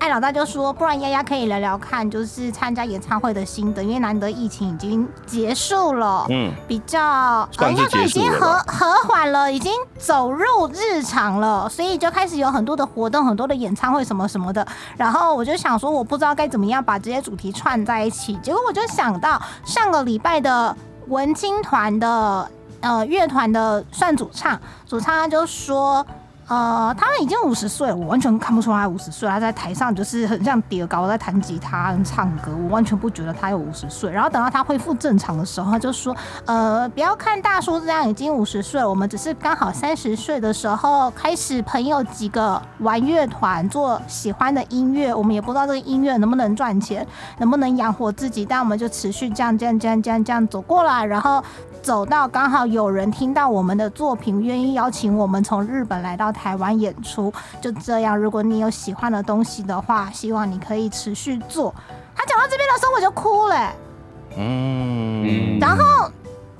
[0.01, 6.25] 艾老大就说，不然丫丫可以聊聊看，就是参加演唱会的心得，因为难得疫情已经结束了。
[6.27, 14.65] 嗯，比较，呃，算是应该说已经和和缓了，已经走入日常了，所以就开始有很多的活动，很多的演唱会什么什么的。
[14.97, 18.35] 然后我就想说，我不知道该怎么样把这些主题串在一起。
[18.37, 20.75] 结果我就想到上个礼拜的
[21.09, 26.03] 文青团的呃乐团的算主唱，主唱他就说。
[26.51, 29.29] 呃，他们已经五十岁了，我完全看不出他五十岁。
[29.29, 34.11] 他在台上就是很像叠高，在弹吉他、唱歌，我完全不觉得他有五十岁。
[34.11, 45.15] 然后等到他恢复正常的时候，他就说：“呃，不要看大叔这样已经五十岁了，我们只是刚好三十岁的时候开始，朋友几个玩乐团，做喜欢的音乐。
[45.15, 51.41] 我们也不知道这个音乐能不能赚钱，能不能养活自己，但我们就持续这样、这样、这样、这样、这样走过来，然后。”
[51.81, 58.17] 走到刚好有人听到我们的作品，愿意邀请我们从日本来到台湾演出，就这样。
[58.17, 61.73] 如果你有喜欢的东西的话，希望你可以持续做。
[62.15, 63.73] 他讲到这边的时候，我就哭了。
[64.37, 66.09] 嗯，然后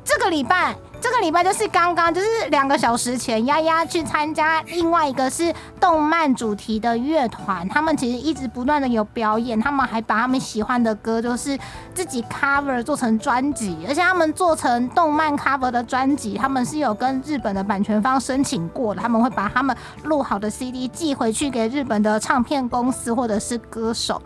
[0.04, 0.76] 这个礼拜。
[1.02, 11.58] 这个礼拜就是刚刚，就是两个小时前，丫丫去参加另外一个是动漫主题的乐团，他们其实一直不断的有表演，他们还把他们喜欢的歌就是
[11.96, 24.22] 自己 cover 做成专辑，而且他们做成动漫 cover 的专辑，他们是有跟日本的版权方申请过的，他们会把他们录好的 CD 寄回去给日本的唱片公司或者是歌手。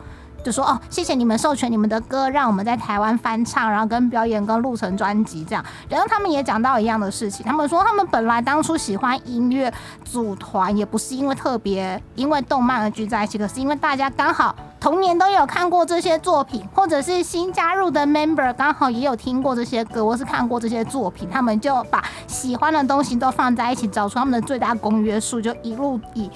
[0.45, 5.65] 就说哦，谢谢你们授权你们的歌，让我们在台湾翻唱，然后跟表演跟录成专辑这样。
[5.89, 26.29] 然后他们也讲到一样的事情，他们说他们本来当初喜欢音乐组团，也不是因为特别因为动漫而聚在一起，可是因为大家刚好童年都有看过这些作品，或者是新加入的 member 刚好也有听过这些歌，或是看过这些作品，他们就把喜欢的东西都放在一起，找出他们的最大公约数，就一路以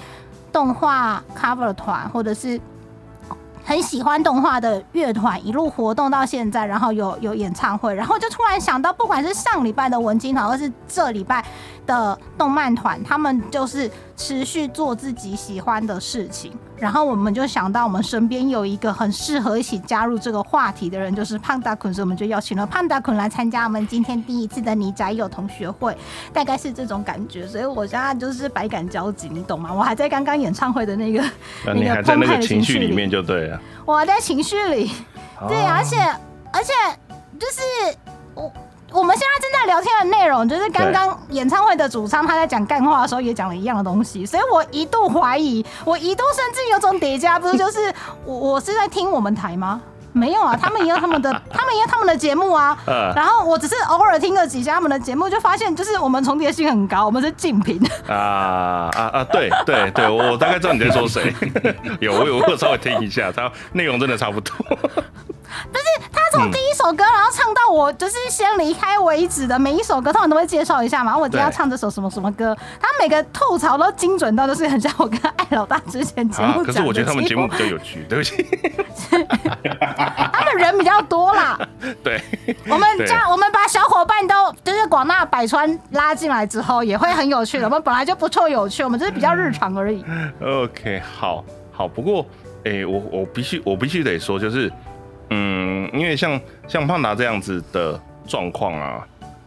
[0.50, 2.60] 动画 cover 团或者是。
[3.64, 11.44] 很喜欢动画的乐团一路活动到现在，然后有有演唱会，然后就突然想到，不管是上礼拜的文青团，或是这礼拜
[11.90, 16.52] 的动漫团，他们就是持续做自己喜欢的事情。
[16.78, 25.94] 然后我们就想到，我们身边有一个很适合一起加入这个话题的人，就是胖大坤，所以我们就邀请了胖大坤来参加我们今天第一次的你宅友同学会，
[26.32, 27.44] 大概是这种感觉。
[27.44, 29.74] 所以我现在就是百感交集，你懂吗？
[29.74, 31.24] 我还在刚刚演唱会的那个
[31.66, 33.60] 那个澎湃的情绪里面就对了。
[33.84, 34.90] 我还在情绪里，
[35.48, 35.96] 对，而且
[36.52, 36.72] 而且
[37.36, 37.98] 就是
[38.36, 38.50] 我。
[38.92, 47.92] 我们现在正在聊天的内容，就是刚刚演唱会的主唱他在讲干话的时候也讲了一样的东西，所以我一度怀疑，我一度甚至有种叠加，不是就是
[48.24, 49.80] 我我是在听我们台吗？
[50.12, 52.76] 没有啊， 他们也有他们的，他们也有他们的节目啊。
[53.14, 57.80] 然后我只是偶尔听了几下他们的节目，就发现就是我们重叠性很高，我们是竞品。
[58.08, 59.24] 啊啊啊！
[59.24, 61.34] 对对对，我大概知道你在说谁。
[62.00, 64.54] 有我有我稍微听一下，他内容真的差不多。
[65.72, 71.16] 不是他从第一首歌，然后唱到我就是先离开为止的每一首歌，他们都会介绍一下嘛。
[71.16, 78.46] 我今天要唱这首什么什么歌，他每个吐槽都精准到，就是很像我跟艾老大之前节目讲可是我觉得他们节目比较有趣，对不起。
[80.80, 81.56] 比较多啦。
[82.02, 82.20] 对。
[82.68, 87.66] 我们家我们把小伙伴都就是广纳百川拉进来之后，也会很有趣的。
[87.68, 90.04] 我们本来就不错有趣，我们只是比较日常而已。
[90.42, 91.86] OK，好好。
[91.86, 92.26] 不过，
[92.64, 94.72] 哎，我我必须我必须得说，就是。
[95.32, 99.06] 嗯，因为像像胖达这样子的状况啊，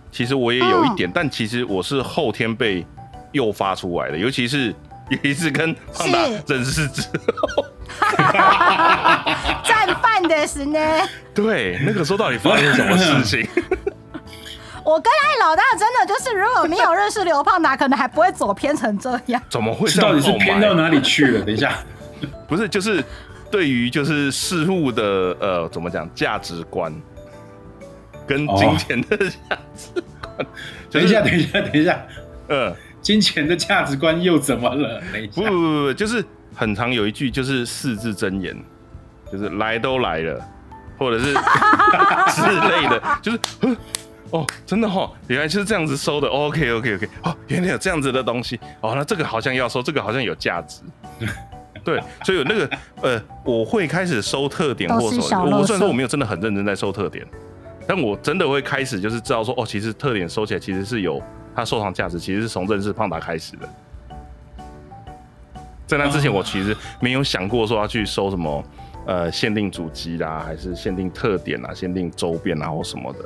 [0.09, 2.87] 其实我也有一点，但其实我是后天被
[3.33, 4.73] 诱发出来的，尤其是
[5.09, 7.01] 有一次跟胖达认识之
[7.35, 7.65] 后，
[9.63, 10.79] 战犯的是呢。
[11.33, 13.47] 对，那个时候到底发生什么事情？
[14.83, 19.41] 我跟艾老大真的就是，如果没有认识刘胖达，可能还不会走偏成这样。
[19.49, 19.89] 怎么会？
[19.93, 21.45] 到底是偏到哪里去了？
[21.45, 21.73] 等一下，
[22.47, 23.03] 不是，就是。
[23.51, 25.03] 对于就是事物的
[25.39, 26.91] 呃怎么讲价值观，
[28.25, 30.47] 跟金钱的价值观，
[30.89, 32.01] 等一下等一下等一下，
[32.47, 34.99] 呃，金钱的价值观又怎么了？
[35.35, 36.23] 不不不不，就是
[36.55, 38.55] 很常有一句就是四字真言，
[39.31, 40.41] 就是来都来了，
[40.97, 41.33] 或者是
[42.33, 43.39] 之类的，就是
[44.31, 50.81] 哦真的哈，原来就是这样子收的，OK OK OK，哦原来有这样子的东西，哦那这个好像要收，这个好像有价值。
[51.83, 52.69] 对，所以有那个
[53.01, 57.25] 呃，我会开始收特点，或者我虽然说我没有真的很认真在收特点，
[57.85, 61.21] 但我真的会开始就是知道说，哦，其实特点收起来其实是有
[61.55, 63.69] 它收藏价值，其实是从认识胖达开始的。
[65.85, 68.63] 在那之前，我其实没有想过说要去收什么
[69.05, 73.19] 呃限定主机啦，还是限定特点啊、限定周边啊或什么的。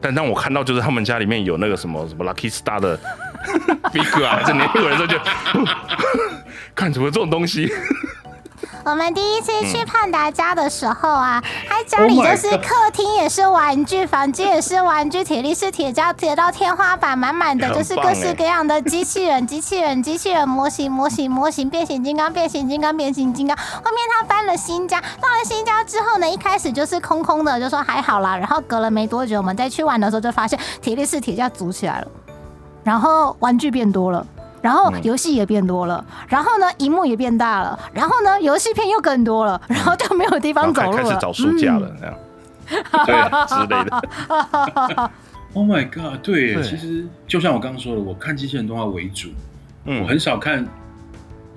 [0.00, 2.98] 但当我看到就是他们家里面有那个什么什么 Lucky Star 的
[3.92, 5.18] Big 啊，这年轻人时候就。
[6.74, 7.70] 看什么这种东西？
[8.84, 23.56] 我们第一次去胖达家的时候啊，他家里就是客厅也是玩具，房间也是玩具，铁力士铁胶铁到天花板，满满的就是各式各样的机器人、机器人、机器人模型、模型、模型，变形金刚、变形金刚、变形金刚。
[23.56, 28.36] 后面他搬了新家，到了新家之后呢，一开始就是空空的，就说还好啦。
[28.36, 32.06] 然后隔了没多久，我们再去玩的时候，就发现铁力士铁架组起来了，
[32.82, 34.26] 然后玩具变多了。
[34.62, 42.14] 然后游戏也变多了，然后呢，荧幕也变大了，然后呢，游戏片又更多了，然后就没有地方走路了，开始找书架了，这样，
[43.04, 45.10] 对之类的。
[45.54, 46.18] Oh my god！
[46.22, 49.28] 对，其实就像我刚刚说的，我看机器人动画为主，
[49.84, 50.66] 嗯，我很少看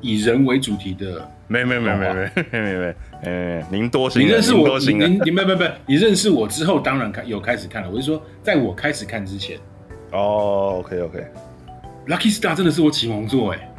[0.02, 1.26] 以人为主题的。
[1.48, 2.10] 没没没没
[2.52, 7.90] 没没没没，您多心，您认识我，您您没没没，你认识我之后，当然看有开始看了。
[7.90, 9.58] 我是说，在我开始看之前。
[10.12, 11.26] 哦，OK OK。
[12.08, 13.72] Lucky Star 真的是我启蒙作哎。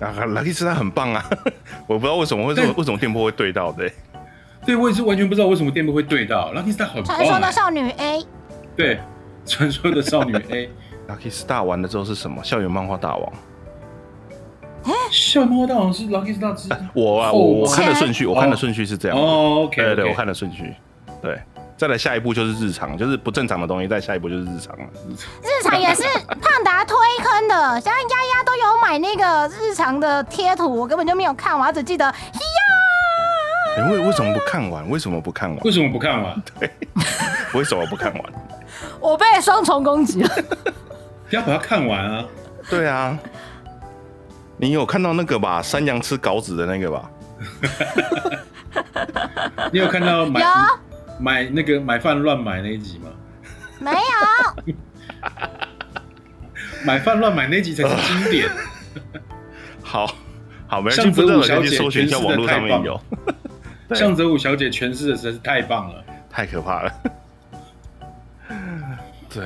[0.00, 1.24] 啊，Lucky Star 很棒啊！
[1.88, 3.90] 我不知道为什么会为什么电波会对到的。
[4.64, 6.52] 对，我也是完全不知道为什么电波会对到。
[6.54, 8.24] Lucky Star 很传说的少女 A。
[8.76, 9.00] 对。
[9.46, 12.44] 传说的少女 A，Lucky Star 完了之后是什么？
[12.44, 13.32] 校园漫画大王。
[14.84, 19.16] 哎，校园漫画大王是 Lucky Star 之 我啊，我我看的顺序，我看的顺序是这样。
[19.16, 20.74] 哦，OK，对对，我看的顺序。
[21.22, 21.40] 对，
[21.78, 24.84] 再来下一步就是日常，就是不正常的东西，再下一步就是日常了。
[25.42, 32.12] 日常也是胖达推坑的，像丫丫都有买那个日常的贴图，我根本就没有看完，只记得呀。
[33.88, 34.90] 为为什么不看完？
[34.90, 35.60] 为什么不看完？
[35.60, 36.42] 为什么不看完？
[36.58, 36.68] 对，
[37.54, 38.22] 为什么不看完？
[38.98, 40.30] 我被双重攻击了，
[41.30, 42.24] 要把它看完啊！
[42.68, 43.16] 对啊，
[44.56, 45.62] 你有看到那个吧？
[45.62, 47.08] 山羊吃稿子的那个吧？
[49.72, 50.40] 你有看到买
[51.18, 53.08] 买那个买饭乱买那一集吗？
[53.80, 54.74] 没有，
[56.84, 58.48] 买饭乱买那集才是经典。
[59.82, 60.06] 好
[60.66, 62.98] 好，没向泽武小姐搜寻一下网络上面有。
[63.94, 66.92] 向泽武小姐诠释的实在是太棒了，太可怕了。
[69.32, 69.44] 对，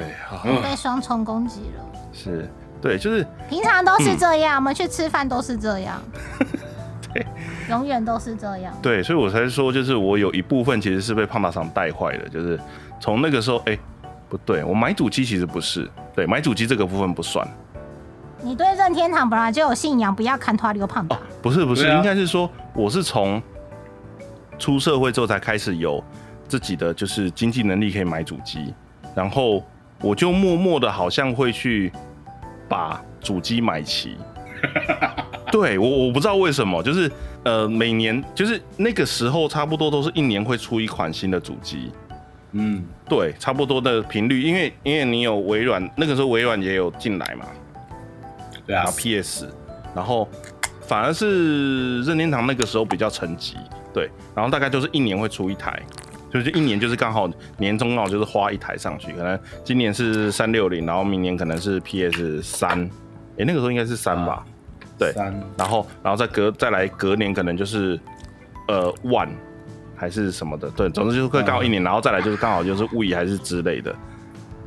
[0.62, 1.84] 被双重攻击了。
[2.12, 2.50] 是，
[2.80, 6.02] 对，就是平常都是这样，我们去吃饭都是这样，
[6.38, 6.46] 对，
[7.70, 8.72] 永远都是这样。
[8.82, 12.58] 对，所以我才说，就是我有一部分其实是被胖大肠带坏的，就是
[13.00, 13.78] 从那个时候，哎，
[14.28, 17.46] 不对，我买主机其实不是，对，买主机这个部分不算。
[18.40, 21.18] 你对任天堂本来就有信仰，不要看他这个胖大。
[21.40, 23.42] 不是不是，应该是说我是从
[24.58, 26.02] 出社会之后才开始有
[26.48, 28.74] 自己的就是经济能力可以买主机，
[29.14, 29.64] 然后。
[30.04, 31.92] 我就默默的，好像会去
[32.68, 34.16] 把主机买齐。
[35.52, 37.10] 对我，我不知道为什么，就是
[37.44, 41.92] 呃，每年就是那个时候，差不多都是一年会出一款新的主机。
[42.52, 47.46] 嗯，对，差不多的频率，因为因为你有微软，那个时候微软也有进来嘛。
[48.66, 49.48] 对啊，PS，
[49.94, 50.28] 然后
[50.82, 53.54] 反而是任天堂那个时候比较沉寂。
[53.92, 55.82] 对，然后大概就是一年会出一台。
[56.32, 62.90] 就是一年就是刚好年终刚好就是花一台上去，可能今年是三六零，然后明年可能是 PS 三，
[63.36, 64.42] 哎，那个时候应该是三吧，
[65.03, 67.98] 对，三，然后然后再隔再来隔年可能就是
[68.68, 69.30] 呃 One
[69.96, 73.94] 还是什么的，对，总之就是会刚好一年，然后再来就是刚好就是物以还是之类的，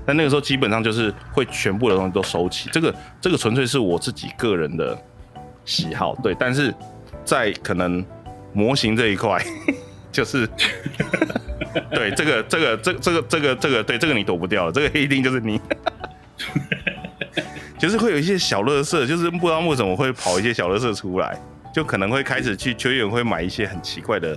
[0.06, 4.98] 但那个时候基本上就是会全部的东西都收起，这个这个纯粹是我自己个人的
[5.66, 6.74] 喜好，对，但是
[7.24, 8.06] 在可能
[8.54, 9.44] 模型这一块。
[10.16, 10.48] 就是，
[11.92, 15.60] 对这个这个这这个这个这个对这个你躲不掉，这个一定就是你，
[17.86, 21.40] 就是会有一些小乐色，就是不知道为什么会跑一些小乐色出来，
[21.72, 24.36] 就可能会开始去球员会买一些很奇怪的。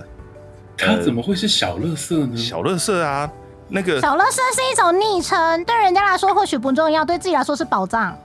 [0.77, 2.37] 他怎么会是小乐色呢？
[2.37, 3.27] 小乐色啊，
[3.67, 8.15] 那个小乐色是一种昵称，对人家来说或许不重要，对自己来说是宝藏。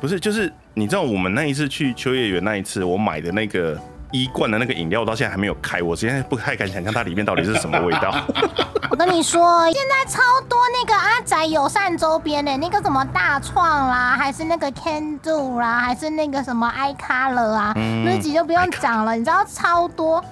[0.00, 3.80] 不是，就是你知道我们那一次去秋叶原那一次，我买的那个。
[4.12, 8.14] 一罐的那个饮料到现在还没有开，我现在不太敢想象它里面到底是什么味道。
[8.90, 20.22] 我跟你说，现在超多那个阿宅友善周边的，那个什么大创啦，还是那个 Can Do 啦，还是那个什么 iColor 啊，那几就不用讲了，你知道超多。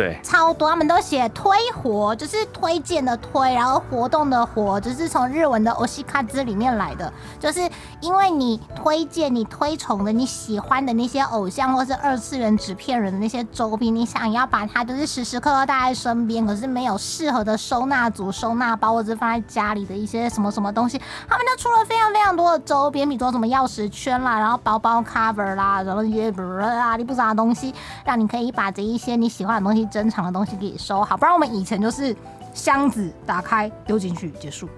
[0.00, 7.60] 对，超多，他们都写推活，就是推荐的推，然后活动的活，就是从日文的欧西卡兹里面来的，就是
[8.00, 20.98] 因为你推荐你推崇的你喜欢的那些偶像或是二次元纸片人的那些周边，你想要把它就是时时刻刻带在身边，可是没有适合的收纳组、收纳包，或者放在家里的一些什么什么东西，
[21.28, 27.74] 他们就出了非常非常多的周边，比如说什么钥匙圈啦，然后包包 cover 啦，然后一些不啊你不啥的东西，
[28.06, 29.89] 让你可以把这一些你喜欢的东西。
[29.90, 32.14] 珍藏的东西给你收好，不然我们以前就是
[32.54, 34.68] 箱子打开丢进去结束。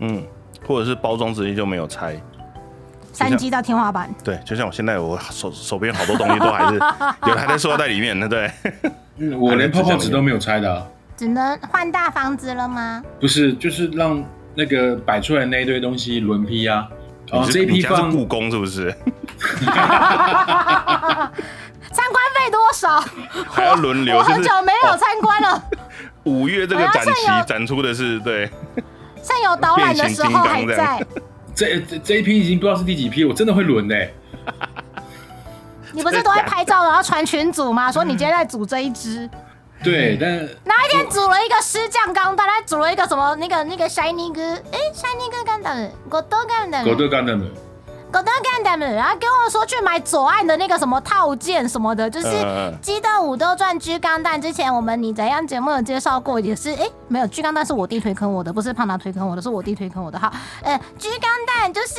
[0.00, 0.24] 嗯，
[0.66, 2.20] 或者是包装直接就没有拆，
[3.12, 4.12] 三 G 到天花板。
[4.24, 6.74] 对，就像我现在我手手边好多东西都还是
[7.28, 8.50] 有还在塑料袋里面，对不对？
[9.36, 13.02] 我连泡泡纸都没有拆的，只能换大房子了吗？
[13.20, 16.88] 不是，就是让那个摆出来那一堆东西轮批啊。
[17.30, 18.90] 哦，这一批放故宫是不是？
[22.02, 23.00] 参观费多少？
[23.50, 25.62] 还要轮流，我很久没有参观了。
[26.24, 27.12] 五月这个展期
[27.46, 28.50] 展出的是对，
[29.22, 31.04] 趁有导览的时候还在。
[31.54, 33.94] 这这这一批已经不知道是第几批，我真的会轮呢。
[35.92, 37.92] 你不是都会拍照然后传群组吗？
[37.92, 39.28] 说你今天在组这一支，
[39.84, 44.40] 对，但哪一天组了一个师匠钢弹，他组了一个什么那个那个 shiny 哥，
[44.72, 47.36] 哎，shiny 哥钢弹，狗都钢弹，狗都干的
[48.12, 54.40] 们，狗都钢弹，然后跟我说去买左岸的那个什么套件什么的，就是嗯《机动武斗传》G 钢弹。
[54.40, 60.18] 之前我们你怎样节目有介绍过，也是哎没有 G 钢弹是我弟推坑我的，不是胖达推坑我的，是我弟推坑我的。
[60.18, 60.30] 好，
[60.62, 61.96] 呃，G 钢弹就是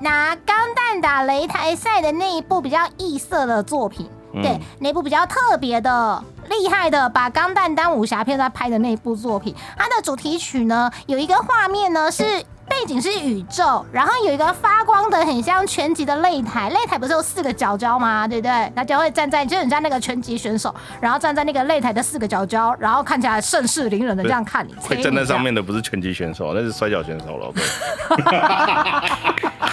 [0.00, 4.08] 拿钢弹打擂台赛的那一部比较异色的作品。
[4.32, 12.44] 对嗯，那部比较特别的、厉害的，把钢弹当武侠片在拍的那一部作品，它的主题曲呢，有一个画面呢是
[12.78, 18.28] 背景是宇宙，然后有一个发光的很像拳击的擂台，擂台不是有四个角角吗？
[18.28, 18.70] 对不对？
[18.74, 27.50] 大家会站在就人家那个拳击选手，然后站在那个擂台的四个角角，然后看起来盛世凌人的这样看你，会站在上面的不是拳击选手，那是摔跤选手了。
[27.54, 27.64] 对，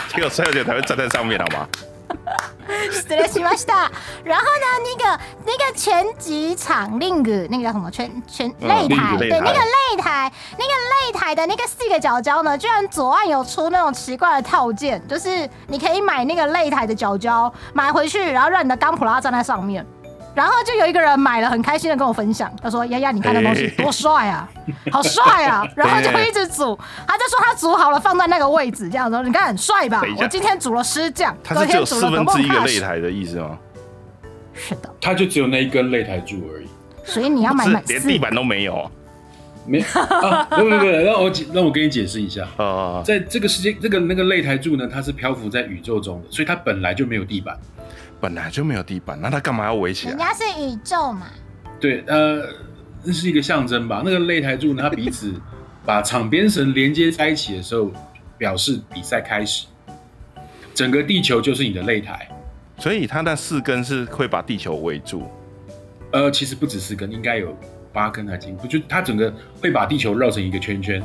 [0.08, 1.68] 只 有摔跤选手才会站在上面，好吗？
[2.91, 3.91] 失礼しました。
[4.25, 19.87] 然后呢，那个那个拳击场令个那个叫什么拳拳嗯擂台， ring 对，擂台那个擂台那个擂台的那个四个角角呢，居然左岸有出那种奇怪的套件，就是你可以买那个擂台的角角买回去，然后让你的钢普拉站在上面。
[20.36, 24.50] 然后就有一个人买了，很开心的跟我分享，他说：“丫丫，你看那东西多帅啊，
[24.92, 26.78] 好帅啊！” 然后就一直煮，
[27.08, 33.58] 他就说他煮好了放在那个位置，这样说你看很帅吧我今天煮了湿酱，隔它是只有天煮了四分之一个擂台的意思吗？
[34.54, 36.68] 是的，他就只有那一根擂台柱而已，
[37.04, 38.76] 所以你要买是满连地板都没有？
[38.76, 38.92] 啊。
[39.66, 47.58] 没啊，不不不，让我解让我跟你解释一下，啊，在这个世界，这个那个擂台柱呢，它是漂浮在宇宙中的，所以它本来就没有地板。
[48.24, 50.12] 本来就没有地板，那他干嘛要围起来？
[50.12, 51.28] 人家是宇宙嘛，
[51.78, 52.42] 对，呃，
[53.04, 54.02] 那是一个象征吧。
[54.06, 55.34] 那个擂台柱呢，它彼此
[55.86, 57.92] 把场边绳连接在一起的时候，
[58.38, 59.68] 表示比赛开始。
[60.74, 62.26] 整个地球就是你的擂台。
[62.78, 65.24] 所以它那四根是会把地球围住。
[66.14, 67.54] 呃，其实不止四根，应该有
[67.92, 68.70] 八根还是几根？
[68.70, 71.04] 就它整个会把地球绕成一个圈圈，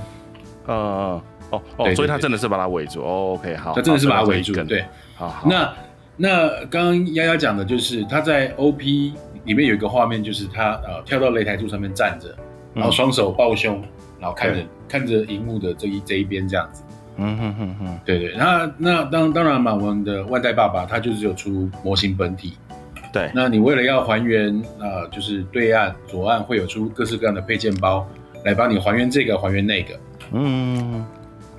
[0.67, 3.03] 呃，哦哦，所以它真的是把它围住。
[3.03, 4.53] 哦，OK，好，它真的是把它好围住。
[4.53, 4.85] 这个对，
[5.17, 5.49] 好好。
[5.49, 5.75] 那
[6.19, 9.15] 那刚刚丫丫讲的就是他在 OP
[9.45, 12.37] 里面有一个画面，就是他呃跳到擂台柱上面站着，
[12.75, 13.83] 然后双手抱胸，
[14.21, 16.83] 然后看着对看着荧幕的这一这一边这样子。
[17.17, 22.55] 嗯哼哼哼，对对，那那当当然嘛，我们的万代爸爸他就是有出模型本体。
[23.13, 28.07] 对，那你为了要还原，呃，就是对岸左岸会有出各式各样的配件包
[28.45, 29.99] 来帮你还原这个还原那个，
[30.33, 31.05] 嗯，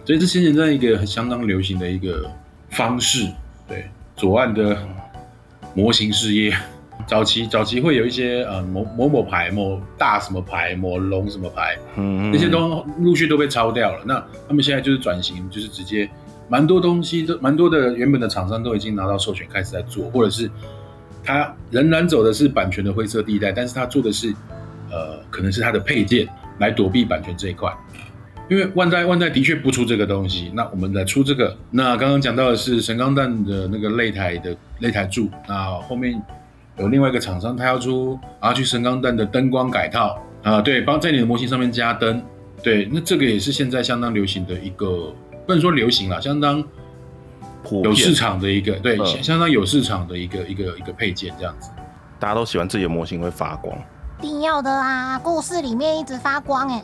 [0.05, 2.29] 所以这是现在一个很相当流行的一个
[2.69, 3.27] 方式。
[3.67, 3.85] 对，
[4.19, 4.77] 左岸的
[5.73, 6.53] 模型事业，
[7.07, 14.03] 早期早期会有一些呃某某某牌、某大什么牌、某龙什么牌，嗯那些都陆续都被抄掉了。
[14.05, 16.09] 那他们现在就是转型，就是直接
[16.49, 20.51] 蛮多东西都蛮多的原本的厂商都已经拿到授权开始在做，或者是
[21.23, 24.33] 他仍然走的是版权的灰色地带，但是他做的是
[24.91, 27.73] 呃可能是他的配件来躲避版权这一块。
[28.49, 31.55] 因为万代万代的确不出这个东西，那我们来出这个。
[31.69, 36.19] 那刚刚讲到的是神钢弹的那个擂台的擂台柱，那后面
[36.77, 42.21] 有另外一个厂商，他要出啊去神钢弹的灯光改套啊，对，帮在你的模型上面加灯，
[42.63, 45.13] 对，那这个也是现在相当流行的一个，
[45.45, 46.63] 不能说流行啦，相当
[47.83, 51.69] 有市，场的一个，对，嗯相相当有市场的一个一个一个配件这样子。
[52.19, 53.77] 大家都喜欢自己的模型会发光。
[54.19, 55.17] 一定要的啊！
[55.19, 56.83] 故事里面一直发光哎、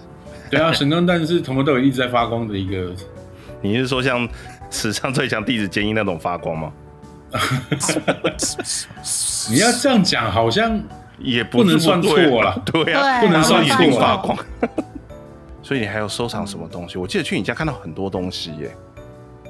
[0.55, 2.93] 对啊， 神钢弹是从头到尾一直在发光的一个，
[3.61, 4.27] 你是说像
[4.69, 6.71] 史上最强弟子坚一那种发光吗？
[9.49, 10.81] 你要这样讲，好像
[11.19, 14.37] 也不能算错了啦，对啊，不能算错发光。
[15.61, 16.97] 所以你还有收藏什么东西？
[16.97, 18.75] 我记得去你家看到很多东西耶。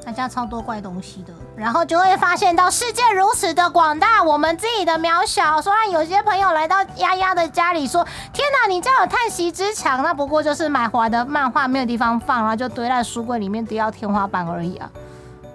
[0.05, 5.59] 他家超多怪东西的，然后就会发现到世界如此的广大，我们自己的渺小。
[5.59, 14.87] 虽然有些朋友来到丫丫的家里说：“天哪，你家有叹息之墙，那不过就是买回来的漫画没有地方放，然后就堆在书柜里面堆到天花板而已啊。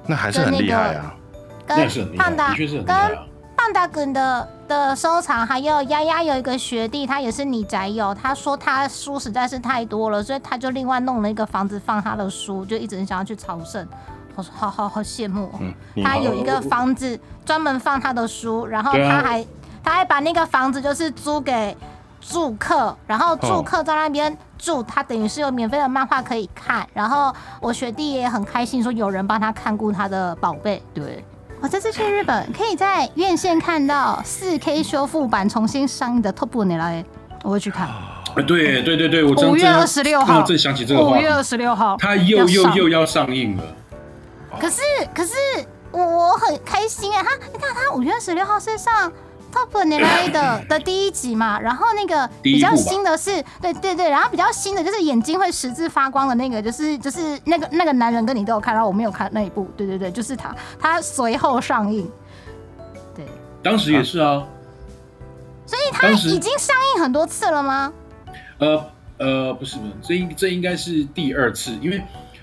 [0.07, 1.15] 那还是很厉害啊。”
[1.69, 3.23] 那跟是很厉害，胖达的确是很厉害跟啊。
[3.57, 13.87] 胖达滚的的收藏，还有丫丫有一个学弟，他也是你宅友，他说他书实在是太多了，所以他就另外弄了一个房子放他的书，就一直很想要去朝圣。
[14.35, 19.47] 我说好好好羡慕哦、嗯，他有一个房子专门放他的书，然后他还、
[19.83, 21.77] 他还把那个房子就是租给
[22.21, 26.87] 住客，然后住客在那边住，他等于是有免费的漫画可以看。
[26.93, 30.83] 然后我学弟也很开心，说有人帮他看顾他的宝贝。
[30.95, 31.25] 对，
[31.61, 37.05] 我这次去日本可以在院线看到四 K 修复版重新上映的《Top 你》来，
[37.43, 37.89] 我会去看。
[38.37, 43.65] 呃对对对对，我正五月二十六号，正想起这个话，五月二十六号，它又又又要上映了。
[44.59, 44.81] 可是
[45.15, 45.35] 可是
[45.93, 49.13] 我我很开心哎，他你看他五月十六号是上
[49.53, 62.09] Top n i l a 的 的第一集嘛，然后那个比较新的是，对对对，然后比较新的就是眼睛会十字发光的那个，就是就是那个那个男人跟你都有看，然后我没有看那一部，对对对，就是他，他随后上映，
[63.15, 63.27] 对，
[63.63, 64.47] 当时也是啊，
[65.67, 67.93] 所以他已经上映很多次了吗？
[68.59, 68.85] 呃
[69.19, 72.01] 呃，不是不是，这应这应该是第二次，因为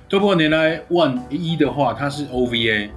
[0.09, 2.89] N e l a One 一的话，它是 OVA。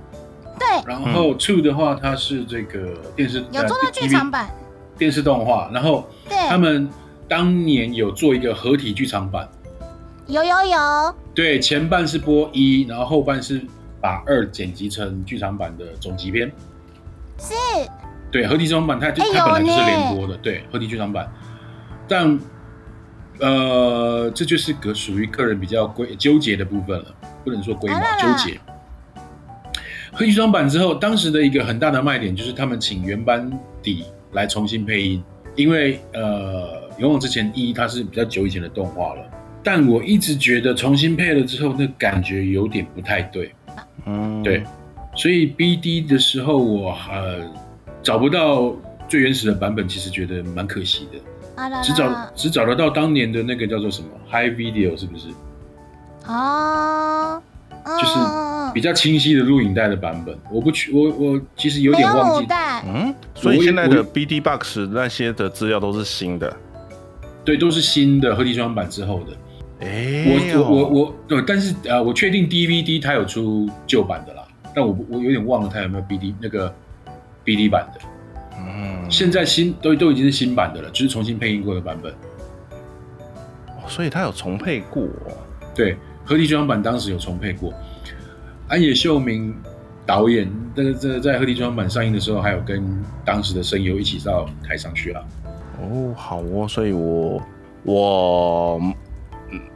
[0.58, 4.48] 对，然后 two 的话，它是这个电视有做到剧场版，
[4.98, 5.70] 电视动画。
[5.72, 6.88] 然后对，他们
[7.26, 9.48] 当年有做一个合体剧场版，
[10.26, 11.14] 有有有。
[11.34, 13.62] 对，前半是播一，然后后半是
[14.00, 16.50] 把二剪辑成剧场版的总集篇。
[17.38, 17.54] 是。
[18.30, 21.26] 对，合体剧场版它就它本来就是连播的，对，合体剧场版。
[22.06, 22.38] 但
[23.40, 27.14] 呃，这就是个属于个人比较归纠结的部分了，
[27.44, 28.58] 不能说龟毛纠结。
[30.12, 33.50] 合体装版之后，当时的一个很大的卖点就是他们请原班
[33.82, 35.22] 底来重新配音，
[35.54, 39.24] 因为呃，勇往之前一它是比较久以前的动画了，
[39.62, 43.54] 但我一直觉得重新配了之后，那感觉有点不太对，
[44.04, 44.64] 嗯，对，
[45.14, 47.48] 所以 B D 的时候我呃
[48.02, 48.74] 找不到
[49.08, 51.18] 最原始的版本，其实觉得蛮可惜的，
[51.82, 55.28] 只找只找得到当年的那个叫做什么 High Video 是不是？
[56.26, 57.42] 啊。
[57.82, 58.18] 就是
[58.74, 62.46] 比较清晰的录影带的版本，我不去，我我其实有点忘记。
[62.86, 66.54] 嗯，所以现在的 B D Box 那些的资料都是新的，
[67.42, 69.32] 对，都是新的合体双版之后的。
[69.80, 74.42] 哎，我我我对，但是呃，我确定 D V D 它有出旧版的啦，
[74.74, 76.72] 但我我有点忘了它有没有 B D 那个
[77.42, 78.00] B D 版的。
[79.10, 82.14] 嗯，现在新都都已经是新版的了，就是重新配音过的版本。
[83.88, 85.04] 所以他有重配过，
[85.74, 85.96] 对。
[86.22, 87.74] 合体剧场版当时有重配过，
[88.68, 89.52] 安野秀明
[90.06, 95.24] 导演，这个这在合体剧场版上映的时候，还有跟当时的声优一起到台上去了。
[95.80, 97.42] 哦，好哦，所以我
[97.82, 98.80] 我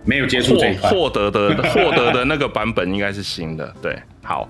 [0.04, 4.48] 没有接触这一块，获得的获得的那个版本应该是新的，对，好。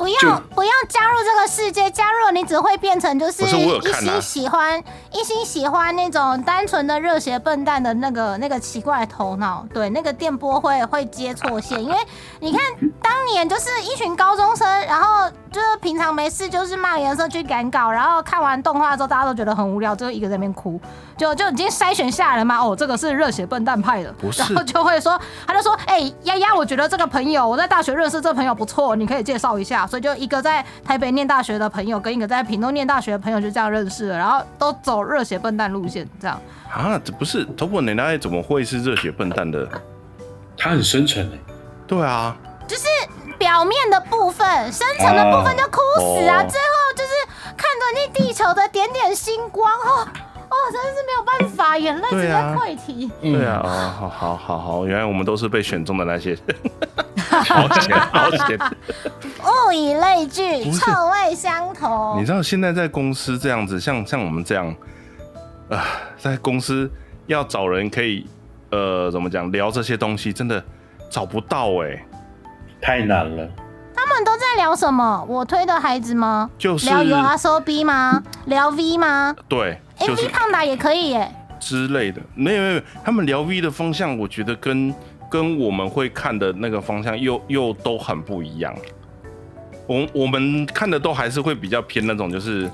[0.00, 4.82] 不要不要加入这个世界，加入了你只会变成就是一心喜欢
[5.12, 11.96] 一心喜欢那种单纯的热血笨蛋的那个那个奇怪头脑，对，那个电波会会接错线，因为
[12.38, 12.62] 你看
[13.02, 20.80] 当年就是一群高中生，然后就是平常没事就是骂颜色去赶稿，然后看完动画之后大家都觉得很无聊，就一个在那边哭，
[21.18, 29.86] 就就已经筛选下来了嘛，哦，这个是热血笨蛋派的，然后就会说他就说，哎，丫丫，我觉得这个朋友我在大学认识这朋友不错，你可以介绍一下。
[29.90, 36.40] 所以就一个在台北念大学的朋友，跟一个在屏东念大学的朋友就这样认识了，然后都走热血笨蛋路线，这样
[36.72, 36.98] 啊？
[37.04, 39.68] 这不是头破奶奶怎么会是热血笨蛋的？
[40.56, 41.52] 他很深沉哎，
[41.88, 42.36] 对啊，
[42.68, 42.84] 就是
[43.36, 46.38] 表面的部分，深层的部分就哭死啊！
[46.44, 47.10] 最后就是
[47.56, 50.06] 看着那地球的点点星光哦
[50.50, 53.10] 哦，真的是没有办法，眼泪直接溃堤。
[53.22, 56.38] 对啊，哦，好好好好，原来我们都是被选中的那些。
[57.30, 58.58] 好险，好险！
[59.44, 62.16] 物以类聚，臭味相投。
[62.18, 64.74] 你知道现在在公司这样子，像像我们这样，
[65.68, 65.84] 啊，
[66.18, 66.90] 在公司
[67.26, 68.26] 要找人可以，
[68.70, 70.62] 呃，怎么讲聊这些东西，真的
[71.08, 72.04] 找不到哎，
[72.80, 73.48] 太难了。
[73.94, 75.24] 他们都在聊什么？
[75.28, 76.50] 我推的孩子吗？
[76.58, 78.22] 就是聊 U S O B 吗？
[78.46, 79.34] 聊 V 吗？
[79.48, 82.20] 对，A V 胖达也可以耶之类的。
[82.34, 84.94] 没有没有，他们聊 V 的方向，我觉得跟。
[85.30, 88.74] 跟我们会看的那个方向又又都很不一样，
[89.90, 92.70] 我我们看的都还是会比较偏那种，就是，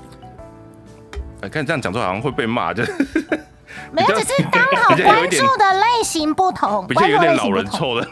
[1.41, 2.93] 哎，看这样讲出来好像会被骂，就是
[3.91, 8.07] 没有，只是刚好关注的类型不同，比较有点老人臭的，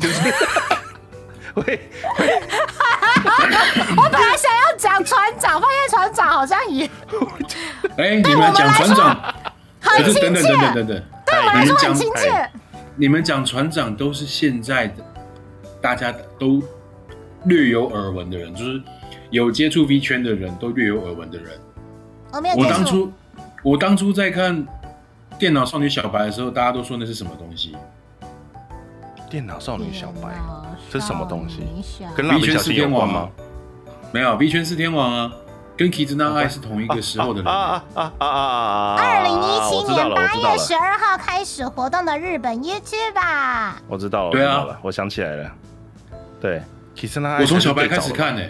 [0.00, 0.22] 就是
[1.52, 1.80] 会，
[3.96, 6.88] 我本来想要讲船长，发现船长好像也，
[7.96, 9.34] 哎，你们讲船长，
[9.80, 11.02] 很亲切，等等等等等等。
[11.60, 12.48] 你们讲亲切，
[12.94, 15.04] 你们讲船长都是现在的，
[15.80, 16.62] 大家都
[17.44, 18.82] 略有耳闻的人，就是
[19.30, 21.58] 有接触 V 圈的人都略有耳闻的人。
[22.32, 23.12] 我没有我当初
[23.62, 24.56] 我当初在看
[25.38, 27.76] 《电脑少女小白》的时候，大家都说那是什么东西？
[29.30, 30.34] 电脑少女小白，
[30.90, 31.62] 这是什么东西？
[32.16, 33.28] 跟蜡笔小新有关吗？
[34.12, 35.32] 没有，V 圈四天王啊。
[35.76, 37.48] 跟 Kizuna 爱是同一个时候的人。
[37.48, 38.96] 啊啊啊啊啊！
[38.96, 43.80] 二零一七年八月十二号开始活动的日本 YouTube 吧。
[43.86, 45.52] 我知道了，对啊，我想起来了。
[46.40, 46.62] 对。
[47.40, 48.42] 我从小白开始看呢。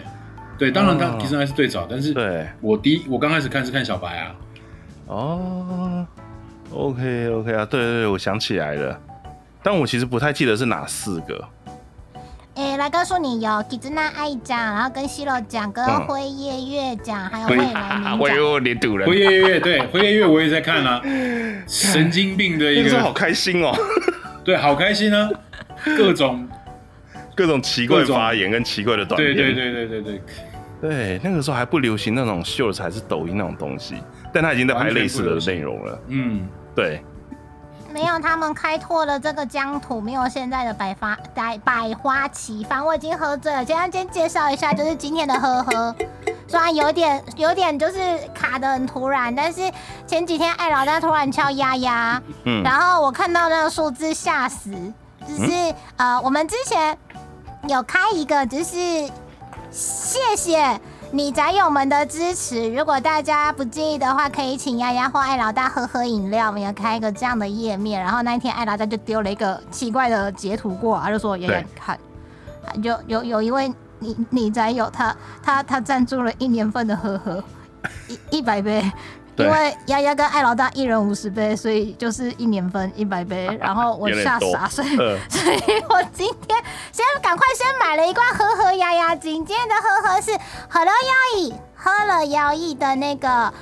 [0.57, 2.47] 对，当然他 Kizuna 爱是最早，但是对。
[2.61, 4.35] 我第一我刚开始看是看小白啊。
[5.05, 6.07] 哦
[6.73, 8.99] ，OK OK 啊，对对对，我想起来了，
[9.61, 11.47] 但我其实不太记得是哪四个。
[12.55, 16.05] 诶，来告诉你有吉兹娜爱奖，然后跟西罗奖，跟嗯。
[16.07, 18.35] 辉夜月奖，还有辉未来名我奖。
[18.35, 19.17] 有点堵人辉。
[19.17, 21.01] 夜月对辉夜月我也在看啊，
[21.67, 23.71] 神经病的一那个好个，开心哦，
[24.43, 25.29] 对，好开心啊，
[25.97, 26.45] 各种，
[27.39, 29.33] 各种奇怪发言跟奇怪的短片。
[29.33, 30.19] 对对对对对
[30.81, 33.95] 对，对，那个时候还不流行那种秀才是抖音那种东西，
[34.33, 36.01] 但他已经在拍类似的内容了。
[36.09, 37.01] 嗯，对，
[37.93, 42.85] 没有他们开拓了这个疆土，没有现在的百花百百花齐放。
[42.85, 45.95] 我已经喝醉了，今天先介绍一下，就是今天的呵呵。
[46.45, 47.99] 虽然有点有点就是
[48.33, 49.61] 卡的很突然，但是
[50.05, 54.71] 前几天艾老大突然敲丫丫，嗯，然后我看到那个数字吓死，
[55.27, 55.51] 就是、
[55.97, 56.97] 呃，我们之前
[57.69, 58.73] 有开一个，就是
[59.69, 62.67] 谢谢你宅友们的支持。
[62.73, 66.47] 如果大家不介意的话，可以请丫丫或艾老大喝喝饮料。
[66.47, 71.95] 我们有开一个这样的页面，然后那一天艾老大就丢了一个奇怪的截图过来，他就说丫丫你看，
[72.65, 77.43] 啊就有有一位你你宅友他他他赞助了一年份的呵呵
[78.07, 78.83] 一一百杯。
[79.39, 83.47] 对因为丫丫跟艾老大一人五十杯，所以就是一年分一百杯。
[83.59, 86.61] 然后我吓傻，所以呃 所以我今天
[86.91, 89.45] 先赶快先买了一罐喝喝压压惊。
[89.45, 90.31] 今天的喝喝是
[90.67, 93.53] 喝了妖异，喝了妖异的那个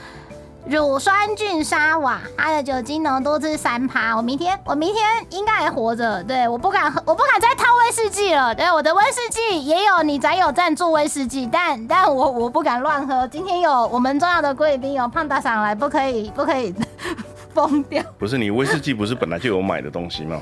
[0.66, 4.16] 乳酸菌沙瓦，它的酒精浓度是三趴。
[4.16, 8.53] 我明天我明天应该还活着，对，我不敢喝，我不敢再套威士忌了。
[8.53, 13.26] 对，我的威士忌也有你宅有赞助威士忌，但但我我不敢乱喝。
[13.28, 16.76] 今天有我们重要的贵宾有胖大上来，不可以不可以
[17.53, 18.03] 疯掉。
[18.18, 20.41] 不是你威士忌不是本来就有买的东西吗？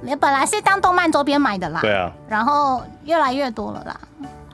[0.00, 1.80] 没，本来是当动漫周边买的啦。
[1.82, 4.00] 对啊，然后越来越多了啦。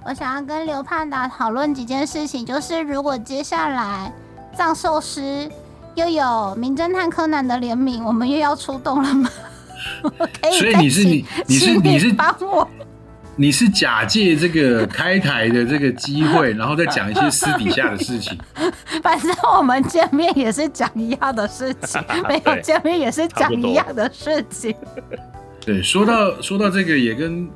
[0.04, 4.10] 我想要跟刘胖达讨论几件事情，就是如果接下来
[4.56, 5.48] 藏寿司
[5.94, 9.30] 又有名侦探柯南的联名，我们又要出动了吗？
[10.42, 12.68] 可以所以你是你你是你是帮我，
[13.36, 18.38] 你是假借这个开台的这个机会， 然后再讲一些私底下的事情。
[19.02, 24.74] 反正我们见面也是讲一样的事情，没有见面也是讲一样的事情。
[25.64, 27.48] 对，说到说到这个，也跟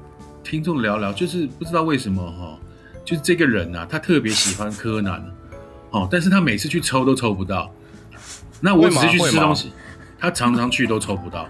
[0.43, 2.59] 听众聊聊，就是不知道为什么哈，
[3.05, 5.23] 就是这个人啊，他特别喜欢柯南，
[5.95, 7.71] 哦，但是他每次去抽都抽不到。
[8.61, 9.73] 那我只是去吃东西，
[10.19, 11.47] 他常常去都抽不到。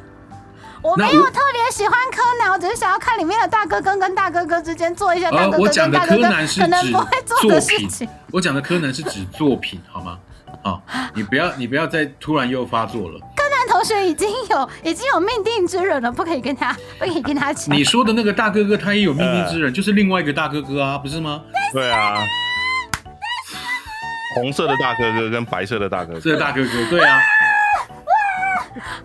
[0.83, 10.19] 我没有特别喜欢柯南，我只是想要看里面的大哥哥跟大哥哥之间做一些大呃哥，哥我讲的跟大哥哥柯南是可能指不会做作的事品情。，我讲的柯南是指作品，好吗？
[10.63, 10.83] 好，
[11.15, 13.19] 你不要你不要再突然又发作了。
[13.35, 17.75] 柯南同学已经有已经有命定之人了，不可以跟他不可以跟他讲。
[17.75, 21.41] 你说的那个大哥哥，他也有命定之人，就是另外一个大哥哥啊，不是吗？
[21.73, 22.19] 对啊。
[24.35, 27.21] 红色的大哥哥跟白色的大哥哥，这个大哥哥，对啊，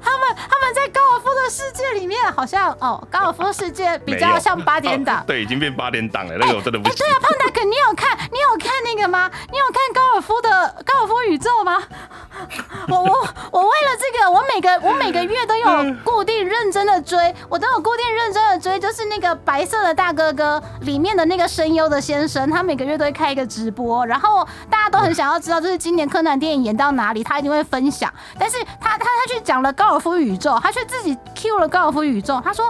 [0.02, 5.24] 他们他们在高尔夫的世界里面，好像哦，高尔夫世界比较像八点档哦。
[5.28, 7.08] 对，已经变八点档了，那个我真的不对。
[7.08, 9.30] 啊，胖大哥，你有看你有看那个吗？
[9.52, 10.50] 你有看高尔夫的
[10.86, 11.82] 高尔夫宇宙吗？
[12.88, 13.14] 我我
[13.52, 13.62] 我
[14.60, 28.14] 每个我每个月都有固定认真的追，我都有固定认真的追，就是那个白色的大哥哥里面的那个声优的先生，他每个月都会开一个直播，然后大家都很想要知道，就是今年柯南电影演到哪里，他一定会分享。
[28.38, 32.70] 但是他他他去讲了高尔夫宇宙，他却自己 Q 了高尔夫宇宙，他说。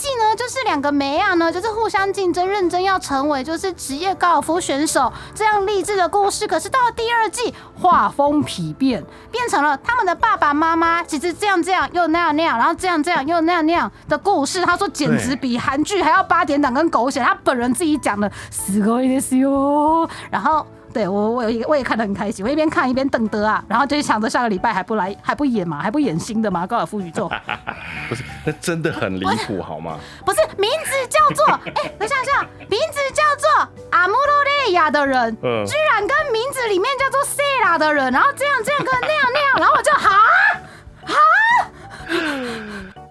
[0.00, 6.46] 季呢，就是两个梅啊呢，就是互相竞争，认真要成为就是职业高尔夫选手这样励志的故事。
[6.46, 14.64] 可是到了第二季，画风丕变，变成了他们的爸爸妈妈其实这样这样又那样那样，然后这样这样又那样那样的故事。
[14.64, 17.20] 他说简直比韩剧还要八点档跟狗血。
[17.20, 20.08] 他本人自己讲的，すごいですよ。
[20.30, 20.66] 然后。
[20.93, 27.29] 对我，我有一个我也看得很开心，我一边看一边瞪得啊，然后就想着下个礼拜还不来，还不演嘛，还不演新的嘛，高尔夫宇宙。
[28.09, 29.97] 不是，那真的很离谱，好吗？
[30.25, 33.49] 不是名字叫做，哎、等一下，等一下，名字叫做
[33.91, 40.21] 阿穆罗雷亚的人，嗯居然跟名字里面叫做塞拉的人，然后这样这样跟那样那样，然后我就哈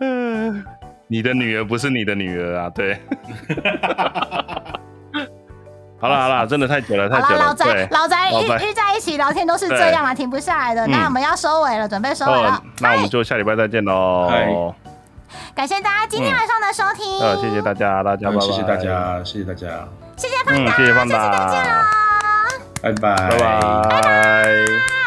[0.00, 0.64] 嗯，
[1.08, 3.00] 你的女儿不是你的女儿啊，对。
[6.00, 7.74] 好了好了，真的太久了，太好了，老久了。
[7.74, 10.86] 对，宅老宅老宅遇遇在一起聊天都是这样啊，停不下来的。
[10.86, 14.26] 嗯那我们要收尾了，准备收尾了哦。，那我们就下礼拜再见喽。
[14.30, 14.48] 嗨
[15.54, 19.66] 感谢大家今天晚上的收听，呃，谢谢大家，大家拜拜，谢谢大，家，谢谢大家，
[20.16, 21.84] 谢谢胖达，嗯，谢谢放下次再见大，喽。
[22.82, 24.99] 拜拜，拜拜。